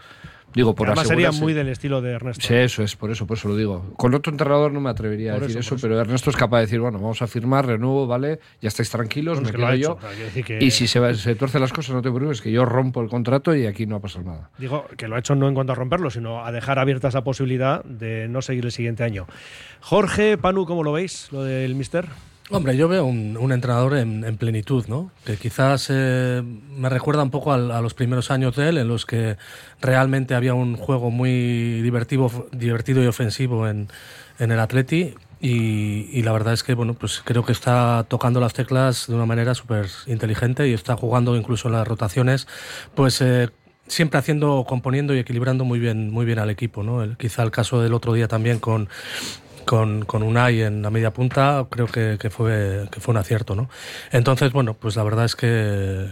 [0.54, 2.46] Digo, por Además sería muy del estilo de Ernesto.
[2.46, 3.94] Sí, eso es, por eso, por eso lo digo.
[3.96, 6.80] Con otro entrenador no me atrevería a decir eso, pero Ernesto es capaz de decir,
[6.82, 8.40] bueno, vamos a firmar, renuevo, ¿vale?
[8.62, 9.98] Ya estáis tranquilos, Bueno, me quedo yo.
[10.34, 13.02] hecho, que- Y si se, se tuercen las cosas, no te preocupes, que yo rompo
[13.02, 14.50] el contrato y aquí no ha pasado nada.
[14.58, 17.24] Digo que lo ha hecho no en cuanto a romperlo, sino a dejar abierta esa
[17.24, 19.28] posibilidad de no seguir el siguiente año.
[19.80, 21.30] Jorge, Panu, ¿cómo lo veis?
[21.32, 22.06] Lo del Mister.
[22.54, 25.10] Hombre, yo veo un, entrenador en, en plenitud, ¿no?
[25.26, 29.06] Que quizás eh, me recuerda un poco a, los primeros años de él, en los
[29.06, 29.38] que
[29.82, 33.88] realmente había un juego muy divertido, divertido y ofensivo en,
[34.38, 35.14] el Atleti.
[35.40, 39.16] Y, y la verdad es que, bueno, pues creo que está tocando las teclas de
[39.16, 42.48] una manera súper inteligente y está jugando incluso en las rotaciones,
[42.96, 43.50] pues eh,
[43.88, 47.02] siempre haciendo, componiendo y equilibrando muy bien, muy bien al equipo, ¿no?
[47.02, 48.90] El- quizá el caso del otro día también con
[49.66, 53.56] con, con Unai en la media punta, creo que, que fue, que fue un acierto.
[53.56, 53.70] ¿no?
[54.12, 56.08] Entonces, bueno, pues la verdad es que,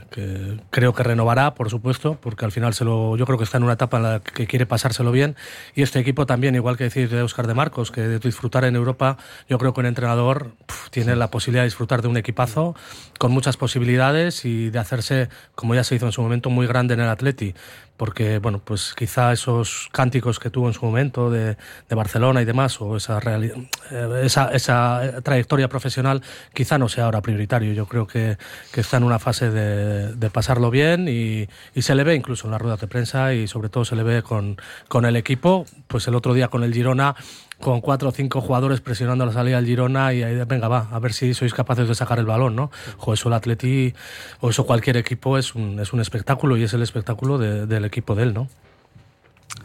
[0.69, 3.63] creo que renovará, por supuesto, porque al final se lo, yo creo que está en
[3.63, 5.35] una etapa en la que quiere pasárselo bien.
[5.75, 8.75] Y este equipo también, igual que decir de Oscar de Marcos, que de disfrutar en
[8.75, 10.51] Europa, yo creo que un entrenador
[10.91, 12.75] tiene la posibilidad de disfrutar de un equipazo
[13.17, 16.93] con muchas posibilidades y de hacerse, como ya se hizo en su momento, muy grande
[16.93, 17.53] en el Atleti
[17.99, 21.57] porque bueno, pues quizá esos cánticos que tuvo en su momento de,
[21.89, 26.21] Barcelona y demás, o esa, eh, esa, esa trayectoria profesional,
[26.53, 27.73] quizá no sea ahora prioritario.
[27.73, 28.37] Yo creo que,
[28.71, 32.47] que está en una fase de, de pasarlo bien y, y se le ve incluso
[32.47, 34.55] en las ruedas de prensa y sobre todo se le ve con,
[34.87, 35.65] con el equipo.
[35.89, 37.17] Pues el otro día con el Girona
[37.61, 40.99] con cuatro o cinco jugadores presionando la salida del Girona y ahí, venga, va, a
[40.99, 42.71] ver si sois capaces de sacar el balón, ¿no?
[42.97, 43.93] Jo, eso el Atleti
[44.39, 47.85] o eso cualquier equipo es un, es un espectáculo y es el espectáculo de- del
[47.85, 48.47] equipo de él, ¿no?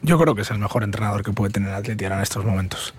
[0.03, 2.45] Yo creo que es el mejor entrenador que puede tener el Atleti ahora en estos
[2.45, 2.95] momentos.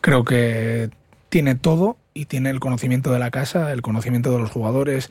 [0.00, 0.90] Creo que
[1.28, 5.10] tiene todo y tiene el conocimiento de la casa, el conocimiento de los jugadores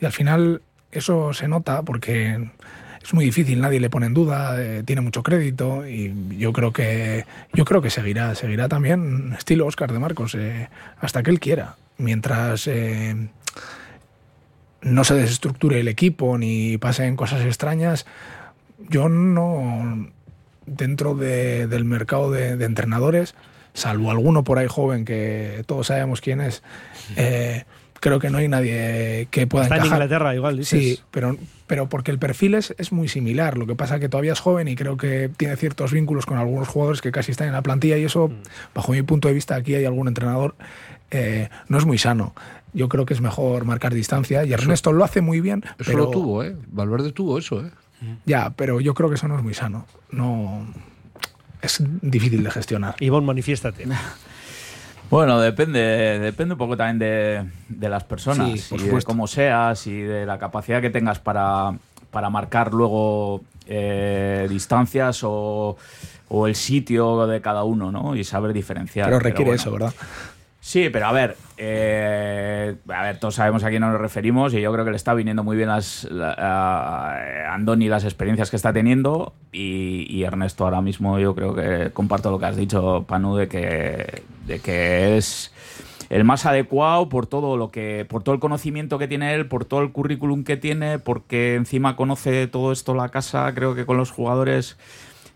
[0.00, 2.50] y al final eso se nota porque
[3.04, 6.72] es muy difícil, nadie le pone en duda, eh, tiene mucho crédito y yo creo
[6.72, 10.68] que yo creo que seguirá, seguirá también estilo Oscar de Marcos eh,
[11.00, 13.28] hasta que él quiera, mientras eh,
[14.82, 18.06] no se desestructure el equipo ni pasen cosas extrañas.
[18.88, 20.08] Yo no
[20.66, 23.34] dentro de- del mercado de, entrenadores,
[23.74, 26.62] salvo alguno por ahí joven que todos sabemos quién es.
[27.16, 27.64] eh,
[28.02, 29.96] creo que no hay nadie que pueda Está en encajar.
[29.98, 30.78] Inglaterra, igual, dices.
[30.80, 31.36] Sí, pero,
[31.68, 33.56] pero porque el perfil es, es muy similar.
[33.56, 36.66] Lo que pasa que todavía es joven y creo que tiene ciertos vínculos con algunos
[36.66, 38.32] jugadores que casi están en la plantilla y eso, Mm.
[38.74, 40.56] bajo mi punto de vista, aquí hay algún entrenador,
[41.12, 42.34] eh, no es muy sano.
[42.72, 45.62] Yo creo que es mejor marcar distancia y Ernesto lo hace muy bien.
[45.78, 46.56] Eso pero, lo tuvo, ¿eh?
[46.72, 47.70] Valverde tuvo eso, ¿eh?
[48.26, 49.86] Ya, pero yo creo que eso no es muy sano.
[50.10, 50.66] No
[51.60, 52.96] es difícil de gestionar.
[52.98, 53.84] Ivonne, manifiéstate.
[55.12, 59.86] Bueno, depende, depende un poco también de, de las personas Sí, y de cómo seas
[59.86, 61.74] y de la capacidad que tengas para,
[62.10, 65.76] para marcar luego eh, distancias o,
[66.30, 68.16] o el sitio de cada uno, ¿no?
[68.16, 69.08] Y saber diferenciar.
[69.08, 69.60] Pero requiere bueno.
[69.60, 69.92] eso, ¿verdad?
[70.62, 74.72] Sí, pero a ver, eh, a ver, todos sabemos a quién nos referimos y yo
[74.72, 78.72] creo que le está viniendo muy bien las, la- a Andoni las experiencias que está
[78.72, 83.34] teniendo y, y Ernesto ahora mismo yo creo que comparto lo que has dicho, Panu,
[83.36, 85.52] de que, de que es
[86.10, 89.64] el más adecuado por todo lo que por todo el conocimiento que tiene él, por
[89.64, 93.96] todo el currículum que tiene, porque encima conoce todo esto la casa, creo que con
[93.96, 94.76] los jugadores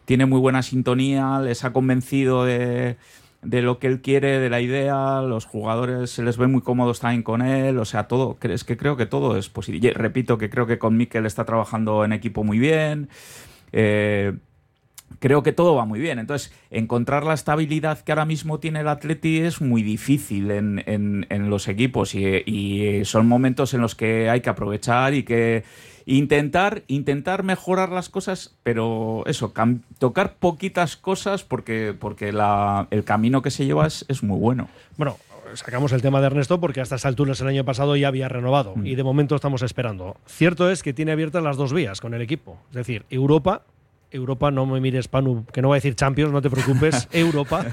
[0.05, 2.97] tiene muy buena sintonía, les ha convencido de,
[3.43, 7.01] de lo que él quiere, de la idea, los jugadores se les ve muy cómodos
[7.01, 9.89] también con él, o sea, todo, es que creo que todo es posible.
[9.89, 13.09] Y repito que creo que con Mikel está trabajando en equipo muy bien.
[13.73, 14.35] eh,
[15.19, 16.19] creo que todo va muy bien.
[16.19, 21.27] Entonces, encontrar la estabilidad que ahora mismo tiene el Atleti es muy difícil en, en-
[21.31, 25.65] en los equipos y, y son momentos en los que hay que aprovechar y que
[26.07, 29.53] intentar, intentar mejorar las cosas, pero eso,
[29.99, 34.69] tocar poquitas cosas porque, porque la- el camino que se lleva es, es muy bueno.
[34.97, 35.17] Bueno,
[35.55, 38.75] sacamos el tema de Ernesto porque a estas alturas el año pasado ya había renovado
[38.77, 38.87] Mm.
[38.87, 40.17] y de momento estamos esperando.
[40.27, 42.59] Cierto es que tiene abiertas las dos vías con el equipo.
[42.71, 43.63] Es decir, Europa,
[44.17, 47.65] Europa, no me mires, Panu, que no voy a decir Champions, no te preocupes, Europa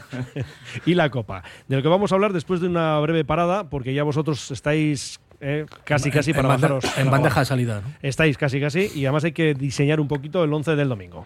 [0.85, 1.43] y la Copa.
[1.67, 5.19] De lo que vamos a hablar después de una breve parada, porque ya vosotros estáis
[5.41, 6.97] eh, casi, En- casi en para bande- bajaros.
[6.97, 7.93] en bandeja de salida, ¿no?
[8.01, 11.25] Estáis casi, casi, y además hay que diseñar un poquito el 11 del domingo.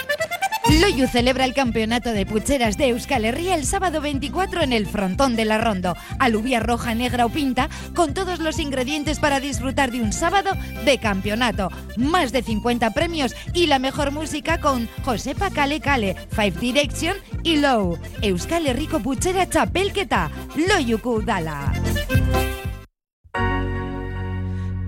[0.69, 5.35] Loyu celebra el campeonato de pucheras de Euskal Herria el sábado 24 en el frontón
[5.35, 5.95] de la Rondo.
[6.19, 10.51] Alubia roja, negra o pinta, con todos los ingredientes para disfrutar de un sábado
[10.85, 11.69] de campeonato.
[11.97, 17.57] Más de 50 premios y la mejor música con Josepa Kale Kale, Five Direction y
[17.57, 17.97] Low.
[18.21, 21.73] Euskal Herriko puchera txapelketa, Loyuku dala.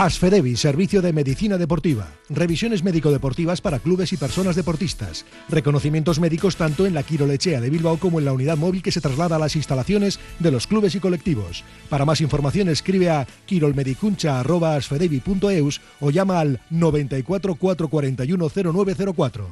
[0.00, 2.08] Asfedevi, Servicio de Medicina Deportiva.
[2.30, 5.26] Revisiones médico-deportivas para clubes y personas deportistas.
[5.50, 9.02] Reconocimientos médicos tanto en la Quirolechea de Bilbao como en la unidad móvil que se
[9.02, 11.64] traslada a las instalaciones de los clubes y colectivos.
[11.90, 19.48] Para más información escribe a quirolmedicuncha.asfedevi.eus o llama al 94 441 0904.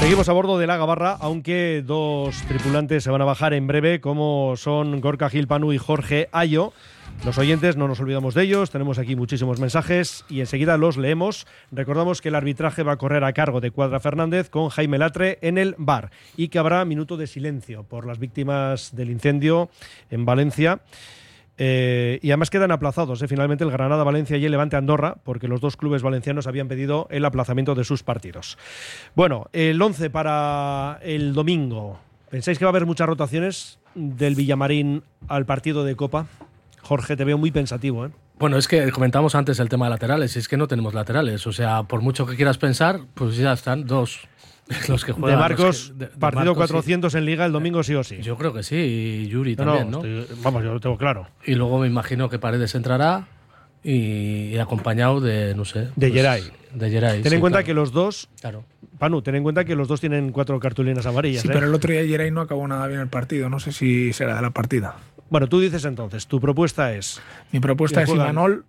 [0.00, 4.00] Seguimos a bordo de la Gabarra, aunque dos tripulantes se van a bajar en breve,
[4.00, 6.72] como son Gorka Gil Panu y Jorge Ayo.
[7.24, 11.46] Los oyentes, no nos olvidamos de ellos, tenemos aquí muchísimos mensajes y enseguida los leemos.
[11.72, 15.38] Recordamos que el arbitraje va a correr a cargo de Cuadra Fernández con Jaime Latre
[15.42, 19.70] en el bar y que habrá minuto de silencio por las víctimas del incendio
[20.10, 20.80] en Valencia.
[21.58, 25.48] Eh, y además quedan aplazados eh, finalmente el Granada Valencia y el Levante Andorra, porque
[25.48, 28.58] los dos clubes valencianos habían pedido el aplazamiento de sus partidos.
[29.14, 31.98] Bueno, el 11 para el domingo.
[32.30, 36.26] ¿Pensáis que va a haber muchas rotaciones del Villamarín al partido de Copa?
[36.86, 38.10] Jorge, te veo muy pensativo, ¿eh?
[38.38, 41.46] Bueno, es que comentamos antes el tema de laterales, y es que no tenemos laterales.
[41.46, 44.20] O sea, por mucho que quieras pensar, pues ya están dos
[44.88, 45.30] los que juegan.
[45.30, 48.04] De Marcos, los que- de- de partido Marcos, 400 en Liga el domingo sí o
[48.04, 48.18] sí.
[48.22, 51.28] Yo creo que sí, y Yuri No, también, no, estoy- vamos, yo lo tengo claro.
[51.44, 53.26] Y luego me imagino que Paredes entrará
[53.82, 55.80] y, y acompañado de, no sé.
[55.96, 56.42] De pues, Geray.
[56.74, 57.22] De Geray.
[57.22, 57.66] Ten sí, en cuenta claro.
[57.66, 58.28] que los dos.
[58.40, 58.64] Claro.
[58.98, 61.42] Panu, ten en cuenta que los dos tienen cuatro cartulinas amarillas.
[61.42, 61.50] Sí, ¿eh?
[61.54, 63.48] pero el otro día Geray no acabó nada bien el partido.
[63.48, 64.96] No sé si será de la partida.
[65.30, 67.20] Bueno, tú dices entonces, tu propuesta es.
[67.52, 68.64] Mi propuesta es Imanol.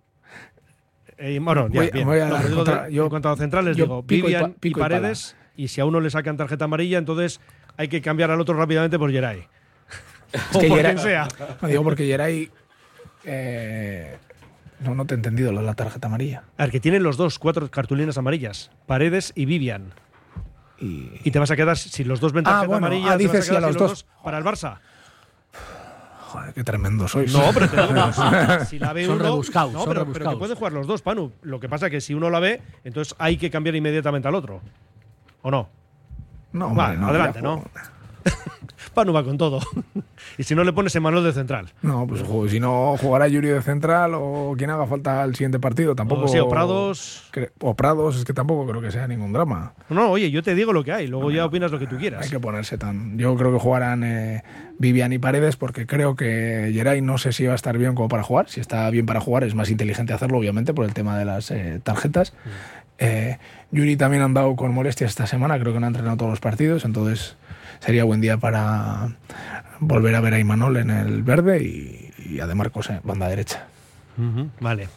[1.20, 2.06] Eh, bueno, ya, Voy- bien.
[2.08, 4.54] voy a No, dar digo contra- yo- en cuanto a centrales, yo digo Vivian y,
[4.60, 4.96] pico y pala.
[4.98, 5.36] Paredes.
[5.56, 7.42] Y si a uno le sacan tarjeta amarilla, entonces
[7.76, 9.48] hay que cambiar al otro rápidamente por Geray.
[10.54, 11.28] o que por Geray- quien sea.
[11.62, 12.52] No, digo porque Geray.
[13.24, 14.18] eh,
[14.80, 16.44] no, no te he entendido lo de la tarjeta amarilla.
[16.58, 19.94] A ver, que tienen los dos cuatro cartulinas amarillas, Paredes y Vivian.
[20.80, 23.26] Y, te vas a quedar, si los dos ven Ah, tarjeta bueno, amarilla, ah, te
[23.28, 24.06] vas a quedar sí a sin los dos.
[24.24, 24.78] para el Barça.
[26.38, 27.34] Joder, qué tremendo sois.
[27.34, 28.12] No, pero te digo,
[28.66, 31.02] si, la ve Son uno, rebuscados, no, son pero, pero que pueden jugar los dos,
[31.02, 31.32] Panu.
[31.42, 34.36] Lo que pasa es que si uno la ve, entonces hay que cambiar inmediatamente al
[34.36, 34.62] otro.
[35.42, 35.70] ¿O no?
[36.54, 37.64] No, hombre, Vale, no, adelante, ¿no?
[38.94, 39.60] Panu va con todo.
[40.38, 41.68] y si no le pones en manos de central.
[41.82, 45.96] No, pues si no jugará Yuri de central o quien haga falta al siguiente partido,
[45.96, 46.24] tampoco.
[46.24, 47.30] O sí, o Prados.
[47.62, 49.74] O Prados, es que tampoco creo que sea ningún drama.
[49.90, 52.24] No, oye, yo te digo lo que hay, luego ya opinas lo que tú quieras.
[52.24, 53.18] Hay que ponerse tan.
[53.18, 54.44] Yo creo que jugarán eh,
[54.80, 58.08] Vivian y Paredes porque creo que Geray no sé si va a estar bien como
[58.08, 58.50] para jugar.
[58.50, 61.52] Si está bien para jugar, es más inteligente hacerlo, obviamente, por el tema de las
[61.52, 62.34] eh, tarjetas.
[63.00, 63.38] Eh,
[63.72, 66.40] Yuri también han dado con molestias esta semana, creo que no ha entrenado todos los
[66.40, 67.38] partidos, entonces
[67.80, 69.16] sería buen día para
[69.80, 73.28] volver a ver a Imanol en el verde y, y a De Marcos en banda
[73.28, 73.68] derecha.
[74.60, 74.90] Vale.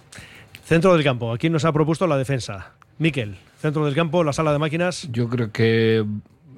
[0.64, 1.32] Centro del campo.
[1.32, 2.72] ¿A quién nos ha propuesto la defensa?
[2.98, 3.36] Miquel.
[3.60, 5.08] Centro del campo, la sala de máquinas.
[5.10, 6.04] Yo creo que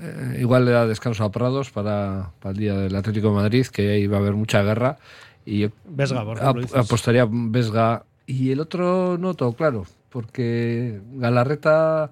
[0.01, 3.67] eh, igual le da descanso a Prados para, para el día del Atlético de Madrid,
[3.67, 4.99] que ahí va a haber mucha guerra.
[5.45, 8.05] Y Vesga, por ejemplo, ap- apostaría Vesga.
[8.27, 12.11] Y el otro no todo claro, porque Galarreta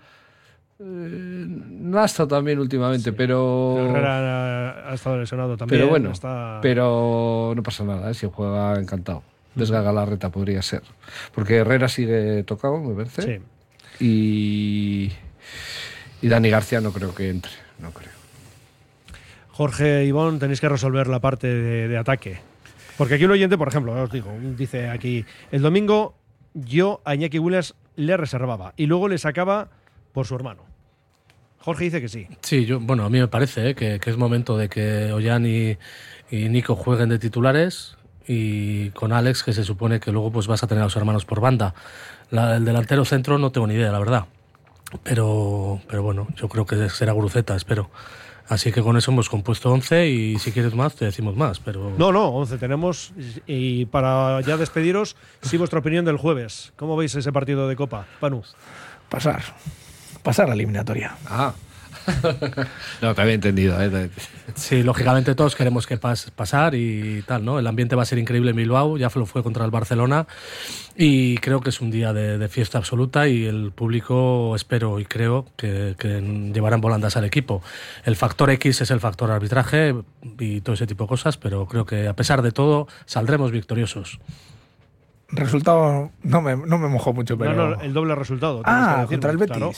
[0.82, 3.76] no ha estado tan bien últimamente, pero.
[3.78, 5.80] Herrera ha, estado lesionado también.
[5.80, 8.14] Pero bueno, está- pero no pasa nada, ¿eh?
[8.14, 9.22] si juega encantado.
[9.54, 10.82] Vesga Galarreta podría ser.
[11.34, 13.42] Porque Herrera sigue tocado, me parece.
[13.98, 15.10] Y,
[16.22, 17.50] y Dani García no creo que entre,
[17.80, 18.12] no creo.
[19.50, 22.38] Jorge Ivón, tenéis que resolver la parte de, de ataque.
[22.96, 26.14] Porque aquí un oyente, por ejemplo, os digo, dice aquí, el domingo
[26.54, 29.68] yo a Iñaki Williams le reservaba y luego le sacaba
[30.12, 30.69] por su hermano.
[31.62, 32.26] Jorge dice que sí.
[32.42, 33.74] Sí, yo, bueno, a mí me parece ¿eh?
[33.74, 35.76] que, que es momento de que Ollán y,
[36.30, 37.96] y Nico jueguen de titulares
[38.26, 41.24] y con Alex, que se supone que luego pues vas a tener a los hermanos
[41.24, 41.74] por banda.
[42.30, 44.26] La- el delantero centro no tengo ni idea, la verdad.
[45.02, 47.90] Pero, pero bueno, yo creo que será Guruceta, espero.
[48.48, 51.92] Así que con eso hemos compuesto 11 y si quieres más te decimos más, pero...
[51.96, 53.12] No, no, 11 tenemos.
[53.46, 56.72] Y para ya despediros, sí, vuestra opinión del jueves.
[56.76, 58.42] ¿Cómo veis ese partido de Copa, Panu?
[59.08, 59.42] Pasar.
[60.22, 61.16] Pasar a la eliminatoria.
[61.26, 61.52] Ah.
[63.02, 63.76] no, te había entendido.
[63.80, 64.10] ¿eh?
[64.54, 67.58] Sí, lógicamente todos queremos que pas- pasar y tal, ¿no?
[67.58, 70.26] El ambiente va a ser increíble en Bilbao, ya lo fue contra el Barcelona
[70.96, 75.04] y creo que es un día de, de fiesta absoluta y el público espero y
[75.04, 76.20] creo que, que
[76.54, 77.62] llevarán volandas al equipo.
[78.04, 79.94] El factor X es el factor arbitraje
[80.38, 84.18] y todo ese tipo de cosas, pero creo que a pesar de todo saldremos victoriosos.
[85.28, 87.52] Resultado, no me, no me mojo mucho, pero.
[87.54, 88.62] No, no, el doble resultado.
[88.64, 89.56] Ah, contra el Betis.
[89.56, 89.72] claro.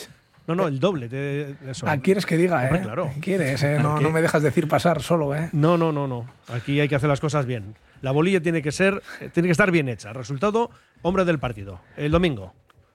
[0.47, 1.85] No, no, el doble de eso.
[1.87, 2.83] Ah, quieres que diga, Hombre, ¿eh?
[2.83, 3.11] claro.
[3.21, 3.79] Quieres, ¿eh?
[3.81, 5.49] No, no me dejas decir pasar solo, ¿eh?
[5.53, 6.27] No, no, no, no.
[6.49, 7.75] Aquí hay que hacer las cosas bien.
[8.01, 10.11] La bolilla tiene que ser, eh, tiene que estar bien hecha.
[10.11, 10.69] Resultado,
[11.01, 11.79] hombre del partido.
[11.95, 12.53] El domingo.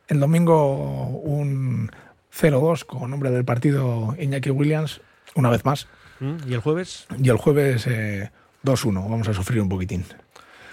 [0.09, 1.91] El domingo un
[2.39, 5.01] 0-2 con nombre del partido Iñaki Williams,
[5.35, 5.89] una vez más.
[6.21, 6.37] ¿Mm?
[6.47, 7.07] ¿Y el jueves?
[7.19, 8.31] Y el jueves eh,
[8.65, 9.09] 2-1.
[9.09, 10.05] Vamos a sufrir un poquitín.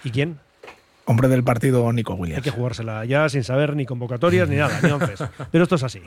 [0.03, 0.39] ¿Y quién?
[1.07, 2.43] Hombre del partido Nico Hay Williams.
[2.43, 5.23] que jugársela ya sin saber ni convocatorias ni nada, ni onces.
[5.51, 6.01] Pero esto es así.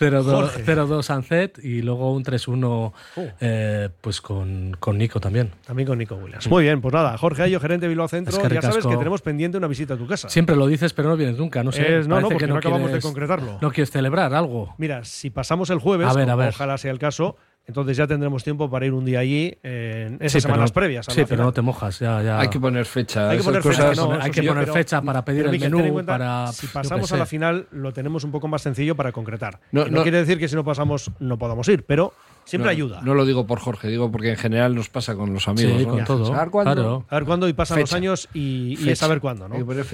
[0.00, 0.64] 0-2 Jorge.
[0.66, 2.92] 0-2 Ancet y luego un 3-1
[3.40, 5.52] eh, pues con, con Nico también.
[5.66, 6.48] También con Nico Williams.
[6.48, 8.36] Muy bien, pues nada, Jorge Ayo, gerente de Bilbao Centro.
[8.36, 10.28] Es que ya sabes que tenemos pendiente una visita a tu casa.
[10.28, 11.62] Siempre lo dices, pero no vienes nunca.
[11.62, 11.98] No sé.
[12.00, 13.58] Es- no, no, porque que no acabamos de concretarlo.
[13.60, 14.74] No quieres celebrar algo.
[14.78, 16.48] Mira, si pasamos el jueves, A ver, a ver.
[16.48, 20.32] ojalá sea el caso, entonces ya tendremos tiempo para ir un día allí en esas
[20.32, 21.06] Sí, pero semanas previas.
[21.08, 21.98] Sí, pero no te mojas.
[21.98, 22.38] Ya, ya.
[22.40, 23.30] Hay que poner fecha.
[23.30, 25.02] Hay que poner fecha, hay que no, poner- hay eso que sí, poner pero- fecha
[25.02, 28.30] para pedir el Miquel, menú, cuenta, para- Si pasamos a la final, lo tenemos un
[28.30, 29.60] poco más sencillo para concretar.
[29.72, 32.12] No, Que no, no- quiere decir que si no pasamos no podamos ir, pero
[32.44, 33.00] siempre no, ayuda.
[33.02, 35.78] No lo digo por Jorge, digo porque en general nos pasa con los amigos.
[35.78, 35.92] Sí, ¿no?
[35.94, 36.72] con todo, ¿Saber cuándo?
[36.74, 37.04] claro.
[37.08, 39.64] A ver cuándo y pasan los años y, es saber cuándo, ¿no?
[39.64, 39.84] Bueno,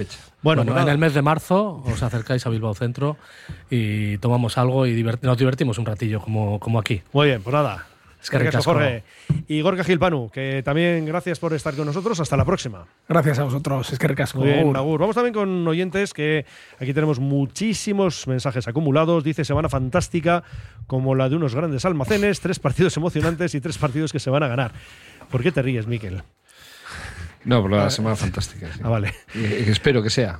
[0.41, 3.17] Bueno, pues en el mes de marzo os acercáis a Bilbao Centro
[3.69, 7.01] y tomamos algo y divert- nos divertimos un ratillo, como, como aquí.
[7.13, 7.85] Muy bien, pues nada.
[8.21, 8.73] Es que Gracias, ricasco.
[8.73, 9.03] Jorge.
[9.47, 12.19] Y Gorka Gilpanu, que también gracias por estar con nosotros.
[12.19, 12.85] Hasta la próxima.
[13.09, 13.91] Gracias a vosotros.
[13.91, 14.39] Es que recasco.
[14.39, 14.99] Muy bien, Agur.
[14.99, 16.45] Vamos también con oyentes que
[16.79, 19.23] aquí tenemos muchísimos mensajes acumulados.
[19.23, 20.43] Dice semana fantástica
[20.85, 24.43] como la de unos grandes almacenes, tres partidos emocionantes y tres partidos que se van
[24.43, 24.71] a ganar.
[25.31, 26.21] ¿Por qué te ríes, Miquel?
[27.43, 28.71] No, pero la semana fantástica.
[28.71, 28.81] sí.
[28.83, 29.13] Ah, vale.
[29.33, 30.39] Y- y espero que sea.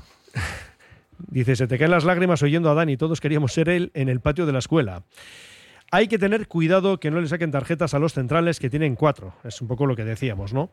[1.28, 4.20] Dice, se te caen las lágrimas oyendo a Dani, todos queríamos ser él en el
[4.22, 5.04] patio de la escuela.
[5.92, 9.34] Hay que tener cuidado que no le saquen tarjetas a los centrales que tienen cuatro.
[9.44, 10.70] Es un poco lo que decíamos, ¿no?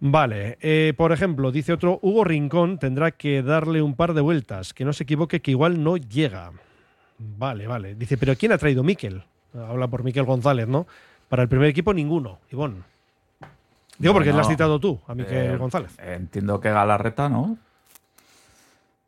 [0.00, 4.72] Vale, eh, por ejemplo, dice otro, Hugo Rincón tendrá que darle un par de vueltas,
[4.72, 6.52] que no se equivoque, que igual no llega.
[7.18, 7.94] Vale, vale.
[7.94, 9.22] Dice, pero ¿quién ha traído Miquel?
[9.52, 10.86] Habla por Miquel González, ¿no?
[11.28, 12.82] Para el primer equipo, ninguno, Ivón.
[13.98, 15.98] Digo porque le has citado tú, a Miquel eh, González.
[15.98, 17.58] Entiendo que Galarreta, ¿no?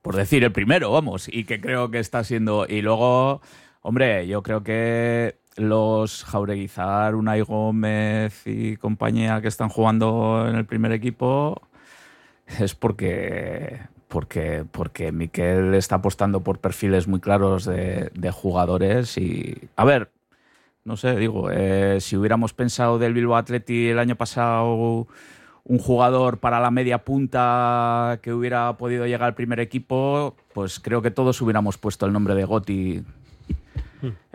[0.03, 2.67] Por decir el primero, vamos, y que creo que está siendo.
[2.69, 3.41] Y luego,
[3.83, 10.65] hombre, yo creo que los Jaureguizar, Unai Gómez y compañía que están jugando en el
[10.65, 11.61] primer equipo
[12.47, 13.81] es porque.
[14.09, 19.71] Porque, porque Miquel está apostando por perfiles muy claros de, jugadores y.
[19.77, 20.11] A ver,
[20.85, 25.07] no sé, digo, eh, si hubiéramos pensado del Bilbao Atleti el año pasado
[25.65, 31.01] un jugador para la media punta que hubiera podido llegar al primer equipo, pues creo
[31.01, 33.05] que todos hubiéramos puesto el nombre de Gotti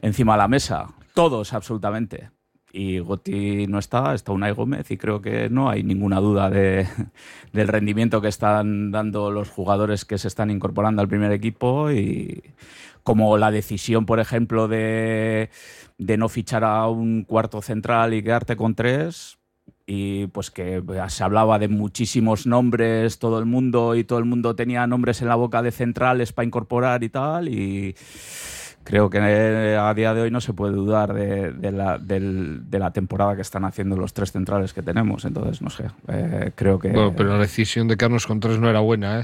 [0.02, 0.88] encima de la mesa.
[1.14, 2.32] Todos, absolutamente.
[2.72, 6.88] Y Gotti no está, está Unai Gómez y creo que no hay ninguna duda de,
[7.54, 12.43] del rendimiento que están dando los jugadores que se están incorporando al primer equipo y
[13.04, 15.50] como la decisión, por ejemplo, de,
[15.98, 19.38] de no fichar a un cuarto central y quedarte con tres,
[19.86, 24.54] y pues que se hablaba de muchísimos nombres, todo el mundo y todo el mundo
[24.54, 27.95] tenía nombres en la boca de centrales para incorporar y tal, y
[28.88, 32.79] creo que eh, a día de hoy no se puede dudar de, la, del- de
[32.79, 35.25] la temporada que están haciendo los tres centrales que tenemos.
[35.25, 36.89] Entonces, no sé, eh, creo que...
[36.91, 39.23] Bueno, pero la decisión de quedarnos con tres no era buena, ¿eh?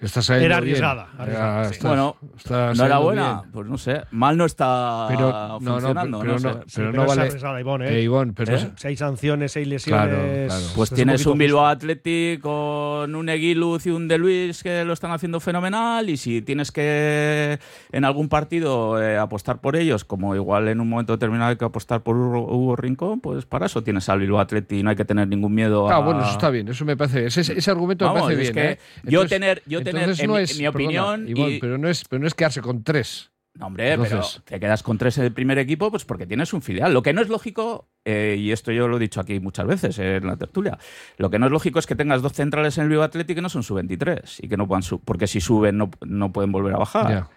[0.00, 1.74] Está saliendo Era arriesgada, arriesgada, Era- sí.
[1.74, 3.50] está- bueno, está no era buena, bien.
[3.52, 4.02] pues no sé.
[4.12, 6.20] Mal no está Pero- no, no, funcionando.
[6.20, 6.58] pero no no- sé.
[6.68, 7.98] Sí, pero pero no es vale- arriesgada, Ivonne, ¿eh?
[7.98, 8.70] Eh, Ivonne, pero ¿Eh?
[8.76, 10.08] Seis sanciones, seis lesiones.
[10.08, 10.64] Claro, claro.
[10.76, 14.84] Pues es tienes poquito un Bilbao Athletic con un Eguiluz y un De Luis que
[14.84, 17.58] lo están haciendo fenomenal y si tienes que
[17.90, 21.64] en algún partido eh, apostar por ellos, como igual en un momento determinado hay que
[21.64, 24.96] apostar por Hugo, Hugo Rincón, pues para eso tienes al Bilbao Athletic y no hay
[24.96, 25.98] que tener ningún miedo Ah, a...
[25.98, 27.26] bueno, eso está bien, eso me parece.
[27.26, 28.66] Ese, ese argumento Vamos, me parece es bien.
[28.66, 28.78] que ¿eh?
[29.02, 32.20] yo Entonces- tener- yo tener, en no es, mi opinión, y- pero, no es, pero
[32.20, 33.30] no es quedarse con tres.
[33.54, 36.52] No, hombre, Entonces- pero te quedas con tres en el primer equipo, pues porque tienes
[36.52, 36.94] un filial.
[36.94, 39.98] Lo que no es lógico, eh, y esto yo lo he dicho aquí muchas veces
[39.98, 40.78] en la tertulia,
[41.16, 43.42] lo que no es lógico es que tengas dos centrales en el Bilbao Athletic que
[43.42, 46.74] no son sub-23 y que no puedan sub- porque si suben no, no pueden volver
[46.74, 47.28] a bajar.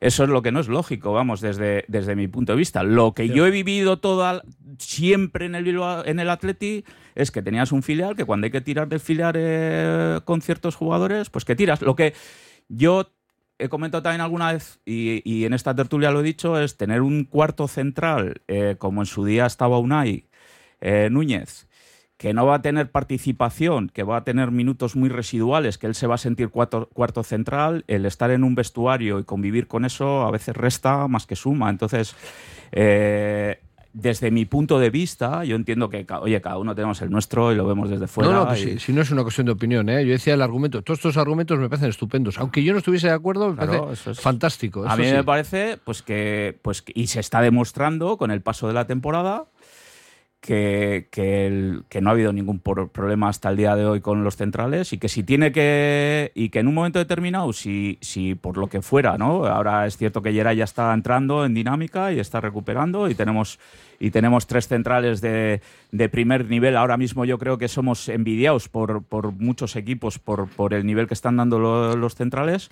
[0.00, 2.82] Eso es lo que no es lógico, vamos, desde, desde mi punto de vista.
[2.82, 4.42] Lo que yo he vivido toda
[4.78, 6.84] siempre en el Bilbao- en el Atleti
[7.14, 11.30] es que tenías un filial que cuando hay que tirar del filial con ciertos jugadores,
[11.30, 11.82] pues que tiras.
[11.82, 12.14] Lo que
[12.68, 13.12] yo
[13.58, 17.02] he comentado también alguna vez, y, y en esta tertulia lo he dicho, es tener
[17.02, 20.28] un cuarto central, eh, como en su día estaba Unai
[20.80, 21.68] eh, Núñez,
[22.16, 25.94] que no va a tener participación, que va a tener minutos muy residuales, que él
[25.94, 29.84] se va a sentir cuarto, cuarto central, el estar en un vestuario y convivir con
[29.84, 31.70] eso a veces resta más que suma.
[31.70, 32.14] Entonces,
[32.72, 33.60] eh,
[33.92, 37.56] desde mi punto de vista, yo entiendo que, oye, cada uno tenemos el nuestro y
[37.56, 38.30] lo vemos desde fuera.
[38.30, 40.04] no, no, pues y- si, si no es una cuestión de opinión, ¿eh?
[40.06, 42.38] Yo decía el argumento, todos estos argumentos me parecen estupendos.
[42.38, 44.84] Aunque yo no estuviese de acuerdo, me Claro, parece eso es- fantástico.
[44.86, 45.12] A mí sí.
[45.12, 48.86] me parece, pues que, pues que- y se está demostrando con el paso de la
[48.86, 49.46] temporada
[50.40, 54.24] que, que, el- que no ha habido ningún problema hasta el día de hoy con
[54.24, 58.34] los centrales y que si tiene que y que en un momento determinado, si, si
[58.34, 59.44] por lo que fuera, ¿no?
[59.46, 63.58] Ahora es cierto que Geray ya está entrando en dinámica y está recuperando y tenemos
[63.98, 65.60] y tenemos tres centrales de,
[65.92, 66.76] de primer nivel.
[66.78, 71.06] Ahora mismo yo creo que somos envidiados por, por muchos equipos por, por el nivel
[71.06, 72.70] que están dando lo- los centrales.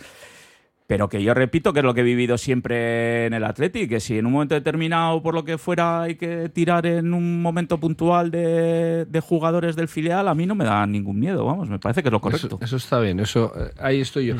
[0.88, 4.00] Pero que yo repito que es lo que he vivido siempre en el Atleti, que
[4.00, 7.78] si en un momento determinado, por lo que fuera, hay que tirar en un momento
[7.78, 11.78] puntual de, de jugadores del filial, a mí no me da ningún miedo, vamos, me
[11.78, 12.46] parece que es lo correcto.
[12.46, 14.36] Eso, eso está bien, eso eh, ahí estoy yo.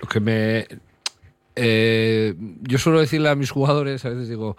[0.00, 0.66] Lo que me
[1.54, 4.56] eh, yo suelo decirle a mis jugadores, a veces digo,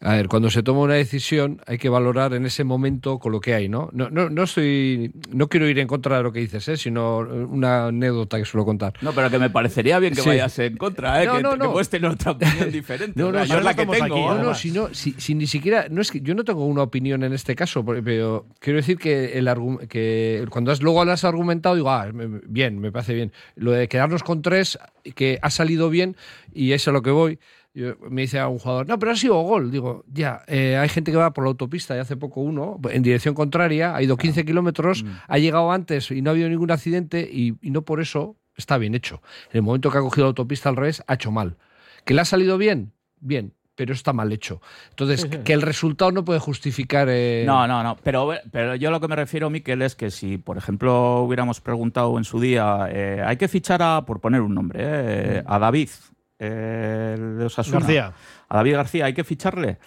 [0.00, 3.40] a ver, cuando se toma una decisión hay que valorar en ese momento con lo
[3.40, 3.90] que hay, ¿no?
[3.92, 6.76] No, no, no estoy, no quiero ir en contra de lo que dices, ¿eh?
[6.76, 8.92] sino una anécdota que suelo contar.
[9.00, 10.28] No, pero que me parecería bien que Sí.
[10.28, 11.26] vayas en contra, ¿eh?
[11.26, 11.84] No, que, no, que no.
[11.84, 13.20] tener otra opinión diferente.
[13.20, 14.04] No, no, yo es la que tengo.
[14.04, 15.86] aquí, No, no, si, no si, si ni siquiera.
[15.90, 19.36] No es que yo no tengo una opinión en este caso, pero quiero decir que,
[19.36, 19.48] el
[19.88, 22.06] que cuando has, luego lo has argumentado, digo, ah,
[22.46, 23.32] bien, me parece bien.
[23.56, 24.78] Lo de quedarnos con tres,
[25.16, 26.16] que ha salido bien,
[26.54, 27.38] y es a lo que voy.
[27.74, 29.70] Yo- me dice a un jugador, no, pero ha sido gol.
[29.70, 33.02] Digo, ya, eh, hay gente que va por la autopista y hace poco uno, en
[33.02, 37.28] dirección contraria, ha ido 15 kilómetros, ha llegado antes y no ha habido ningún accidente,
[37.30, 39.22] y, y no por eso está bien hecho.
[39.52, 41.56] En el momento que ha cogido la autopista al revés, ha hecho mal.
[42.04, 42.92] ¿Que le ha salido bien?
[43.20, 44.60] Bien, pero está mal hecho.
[44.90, 47.06] Entonces, que- que el resultado no puede justificar.
[47.10, 47.96] eh, No, no, no.
[48.02, 52.18] Pero, pero yo lo que me refiero, Miquel, es que si, por ejemplo, hubiéramos preguntado
[52.18, 55.90] en su día, eh, hay que fichar a, por poner un nombre, eh, a David,
[56.38, 57.80] el de Osasuna.
[57.80, 58.12] García.
[58.48, 59.78] A David García, hay que ficharle.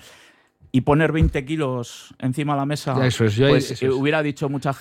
[0.74, 3.92] Y poner 20 kilos encima de la mesa, Ya, eso es, yo- pues eso es.
[3.94, 4.74] hubiera dicho mucha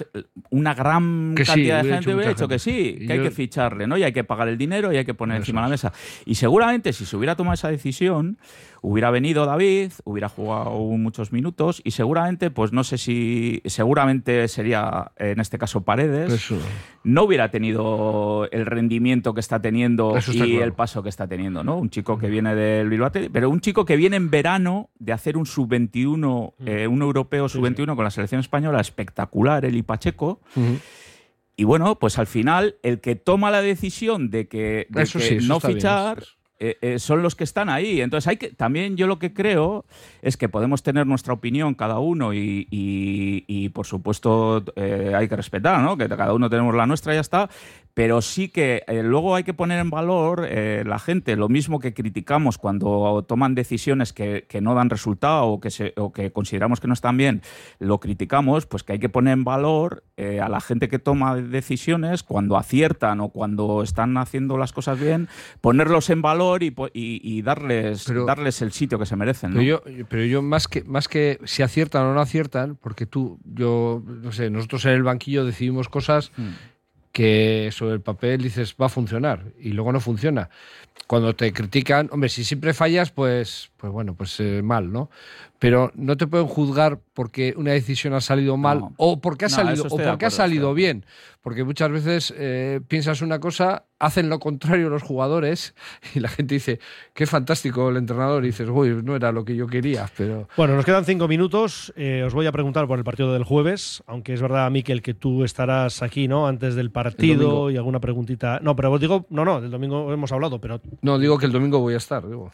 [0.51, 3.86] una gran Que sí, cantidad de gente hubiera dicho que sí, que hay que ficharle,
[3.88, 3.99] ¿no?
[3.99, 5.93] Y hay que pagar el dinero y hay que poner Eso encima de la mesa.
[6.24, 8.38] Y seguramente si se hubiera tomado esa decisión,
[8.82, 15.12] hubiera venido David, hubiera jugado muchos minutos y seguramente, pues no sé si, seguramente sería
[15.16, 16.57] en este caso Paredes, Eso.
[17.05, 20.64] no hubiera tenido el rendimiento que está teniendo está y claro.
[20.64, 21.76] el paso que está teniendo, ¿no?
[21.76, 25.36] Un chico que viene del Bilbao pero un chico que viene en verano de hacer
[25.36, 25.47] un
[25.89, 26.68] sub-21, Mm.
[26.68, 30.41] eh, un europeo sub-21 con la selección española espectacular, el Pacheco.
[31.57, 35.24] Y bueno, pues al final el que toma la decisión de que, de Eso que
[35.26, 36.22] sí, eso no bien, fichar
[36.59, 38.01] eh, eh, son los que están ahí.
[38.01, 39.85] Entonces hay que también yo lo que creo
[40.22, 45.28] es que podemos tener nuestra opinión cada uno y, y- y, por supuesto eh, hay
[45.28, 45.97] que respetar, ¿no?
[45.99, 47.49] Que cada uno tenemos la nuestra y ya está.
[47.95, 51.80] Pero sí que eh, luego hay que poner en valor eh, la gente, lo mismo
[51.80, 56.30] que criticamos cuando toman decisiones que, que no dan resultado o que, se- o que
[56.32, 57.43] consideramos que no están bien,
[57.78, 61.36] lo criticamos, pues que hay que poner en valor eh, a la gente que toma
[61.36, 65.28] decisiones cuando aciertan o cuando están haciendo las cosas bien,
[65.61, 69.51] ponerlos en valor y, y- y darles, Pero- darles el sitio que se merecen.
[69.51, 69.57] ¿no?
[69.61, 73.38] Pero yo, pero yo más que más que si aciertan o no aciertan, porque tú,
[73.45, 76.49] yo, no sé, nosotros en el banquillo decidimos cosas Mm.
[77.21, 80.49] Que sobre el papel dices va a funcionar y luego no funciona.
[81.07, 85.11] Cuando te critican, hombre, si siempre fallas, pues, pues bueno, pues eh, mal, ¿no?
[85.61, 88.95] Pero no te pueden juzgar porque una decisión ha salido mal No.
[88.97, 91.05] o porque ha No, salido o porque ha salido bien.
[91.43, 95.75] Porque muchas veces eh, piensas una cosa, hacen lo contrario los jugadores
[96.15, 96.81] y la gente dice,
[97.13, 98.43] qué fantástico el entrenador.
[98.43, 100.49] Y dices, uy, no era lo que yo quería, pero...
[100.57, 101.93] Bueno, nos quedan cinco minutos.
[101.95, 105.13] Eh, os voy a preguntar por el partido del jueves, aunque es verdad, Miquel, que
[105.13, 106.47] tú estarás aquí, ¿no?
[106.47, 108.61] Antes del partido y alguna preguntita.
[108.63, 110.81] No, pero os digo, no, no, del domingo hemos hablado, pero.
[111.03, 112.51] No, digo que el domingo voy a estar, digo.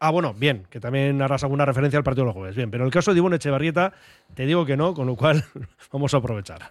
[0.00, 2.54] Ah, bueno, bien, que también harás alguna referencia al partido del jueves.
[2.54, 3.92] Bien, pero el caso de Ivonne Echevarrieta,
[4.34, 5.44] te digo que no, con lo cual
[5.92, 6.70] vamos a aprovechar.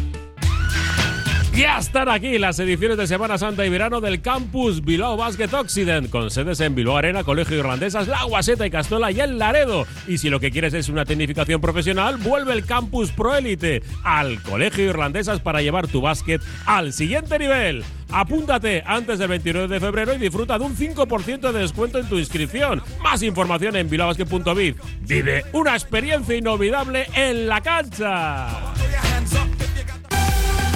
[1.61, 6.09] Ya están aquí las ediciones de Semana Santa y Verano del Campus Bilbao Basket Occident,
[6.09, 9.85] con sedes en Bilbao Arena, Colegio Irlandesas, La Guaseta y Castola y el Laredo.
[10.07, 14.41] Y si lo que quieres es una tecnificación profesional, vuelve el Campus Pro Élite al
[14.41, 17.83] Colegio Irlandesas para llevar tu básquet al siguiente nivel.
[18.09, 22.17] Apúntate antes del 29 de febrero y disfruta de un 5% de descuento en tu
[22.17, 22.81] inscripción.
[23.03, 24.77] Más información en bilbaobasket.biz.
[25.01, 28.47] Vive una experiencia inolvidable en la cancha.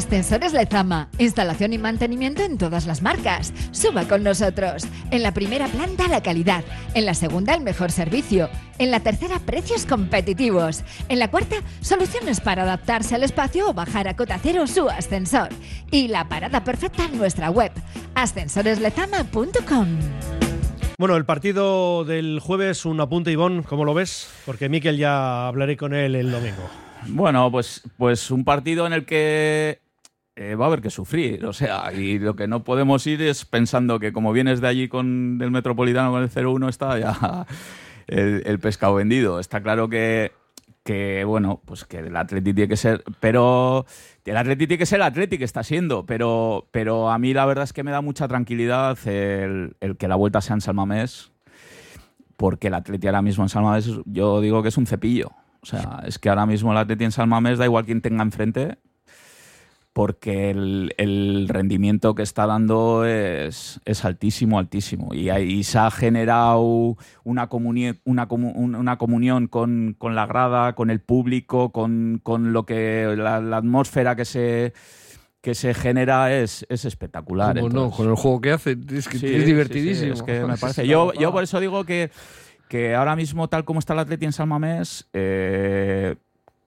[0.00, 1.10] Ascensores Lezama.
[1.18, 3.52] Instalación y mantenimiento en todas las marcas.
[3.70, 4.84] Suba con nosotros.
[5.10, 6.64] En la primera planta la calidad.
[6.94, 8.48] En la segunda el mejor servicio.
[8.78, 10.84] En la tercera precios competitivos.
[11.10, 15.50] En la cuarta soluciones para adaptarse al espacio o bajar a cota cero su ascensor.
[15.90, 17.70] Y la parada perfecta en nuestra web.
[18.14, 19.98] ascensoreslezama.com.
[20.96, 24.30] Bueno, el partido del jueves, un apunte, Ivón, ¿cómo lo ves?
[24.46, 26.70] Porque Miquel ya hablaré con él el domingo.
[27.06, 29.89] Bueno, pues, pues un partido en el que
[30.40, 31.44] eh, va a haber que sufrir.
[31.44, 34.88] O sea, y lo que no podemos ir es pensando que como vienes de allí
[34.88, 37.46] con del Metropolitano con el 0-1 está ya
[38.06, 39.38] el, el pescado vendido.
[39.38, 40.32] Está claro que,
[40.82, 43.84] que, bueno, pues que el Atleti tiene que ser, pero
[44.24, 47.44] el Atleti tiene que ser el Atleti que está siendo, pero, pero a mí la
[47.44, 50.74] verdad es que me da mucha tranquilidad el, el que la vuelta sea en San
[50.74, 51.32] Mamés,
[52.38, 55.32] porque el Atleti ahora mismo en San Mamés yo digo que es un cepillo.
[55.62, 58.22] O sea, es que ahora mismo el Atleti en San Mamés da igual quien tenga
[58.22, 58.78] enfrente,
[59.92, 65.12] porque el, el rendimiento que está dando es, es altísimo, altísimo.
[65.14, 70.26] Y, ahí se ha generado una, comuni- una, comu- un- una comunión con, con la
[70.26, 74.72] grada, con el público, con, con lo que la, la atmósfera que se
[75.42, 77.56] que se genera es, es espectacular.
[77.56, 80.12] Como no, Entonces- con el juego que hace, es que Sí, es sí, sí, divertidísimo.
[80.12, 80.82] es que me Es parece.
[80.82, 82.10] una Yo, por eso digo que,
[82.68, 86.16] que ahora mismo, tal como está el Atleti en San Mamés, eh,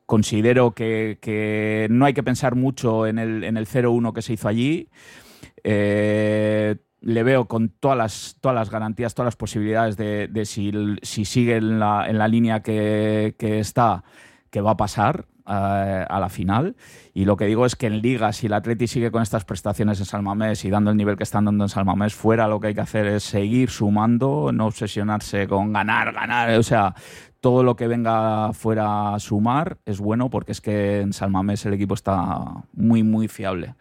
[0.06, 4.34] considero que, que no hay que pensar mucho en el, en el 0-1 que se
[4.34, 4.90] hizo allí.
[5.64, 10.72] Eh, le veo con todas las, todas las garantías, todas las posibilidades de, de si,
[11.02, 14.04] si sigue en la, en la línea que, que está,
[14.50, 16.76] que va a pasar eh, a la final.
[17.14, 20.00] Y lo que digo es que en Liga, si el Atleti sigue con estas prestaciones
[20.00, 22.60] en San Mamés y dando el nivel que están dando en San Mamés, fuera lo
[22.60, 26.58] que hay que hacer es seguir sumando, no obsesionarse con ganar, ganar.
[26.58, 26.96] O sea,
[27.42, 31.66] todo lo que venga fuera a sumar es bueno porque es que en San Mamés
[31.66, 33.76] el equipo está muy, muy fiable.